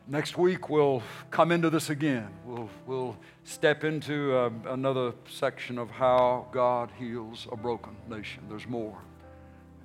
[0.07, 2.28] Next week, we'll come into this again.
[2.45, 8.43] We'll, we'll step into uh, another section of how God heals a broken nation.
[8.51, 8.99] There's more.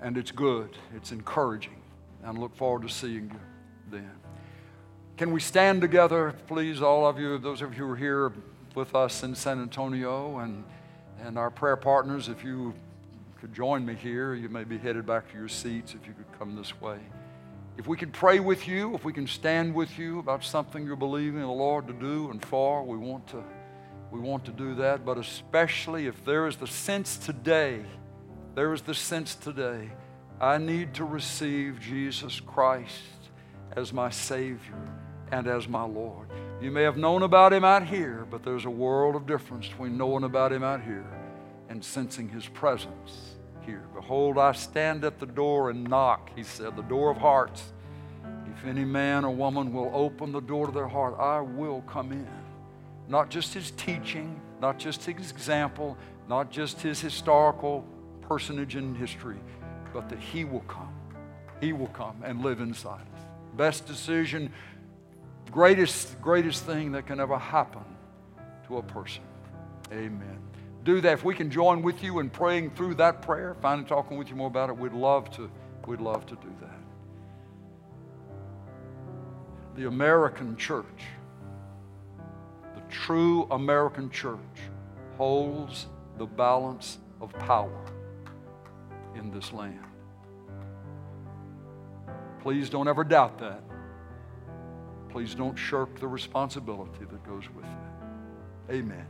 [0.02, 1.82] And it's good, it's encouraging.
[2.22, 3.40] And I look forward to seeing you
[3.90, 4.12] then.
[5.16, 8.34] Can we stand together, please, all of you, those of you who are here
[8.76, 10.66] with us in San Antonio, and,
[11.24, 12.74] and our prayer partners, if you
[13.46, 16.40] could join me here, you may be headed back to your seats if you could
[16.40, 16.98] come this way.
[17.78, 20.96] If we can pray with you, if we can stand with you about something you're
[20.96, 23.44] believing the Lord to do and for, we want to,
[24.10, 25.06] we want to do that.
[25.06, 27.82] But especially if there is the sense today,
[28.56, 29.92] there is the sense today,
[30.42, 33.30] I need to receive Jesus Christ
[33.76, 34.90] as my Savior
[35.32, 36.30] and as my Lord.
[36.60, 40.00] You may have known about Him out here, but there's a world of difference between
[40.00, 41.06] knowing about Him out here
[41.70, 43.35] and sensing His presence
[43.66, 43.84] here.
[43.94, 47.64] Behold, I stand at the door and knock, he said, the door of hearts.
[48.56, 52.12] If any man or woman will open the door to their heart, I will come
[52.12, 52.28] in.
[53.08, 55.98] Not just his teaching, not just his example,
[56.30, 57.86] not just his historical
[58.22, 59.38] personage in history,
[59.94, 60.94] but that he will come.
[61.62, 63.22] He will come and live inside us.
[63.56, 64.52] Best decision,
[65.52, 67.84] greatest, greatest thing that can ever happen
[68.68, 69.24] to a person.
[69.92, 70.55] Amen
[70.86, 71.14] do that.
[71.14, 74.36] If we can join with you in praying through that prayer, finding talking with you
[74.36, 75.52] more about it, we'd love to,
[75.88, 76.80] we'd love to do that.
[79.76, 80.86] The American church,
[82.76, 84.40] the true American church,
[85.18, 87.86] holds the balance of power
[89.16, 89.80] in this land.
[92.42, 93.62] Please don't ever doubt that.
[95.10, 98.74] Please don't shirk the responsibility that goes with it.
[98.74, 99.08] Amen.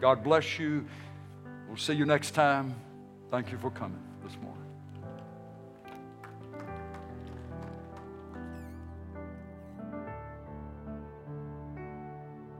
[0.00, 0.84] God bless you.
[1.76, 2.74] We'll see you next time.
[3.30, 4.05] Thank you for coming.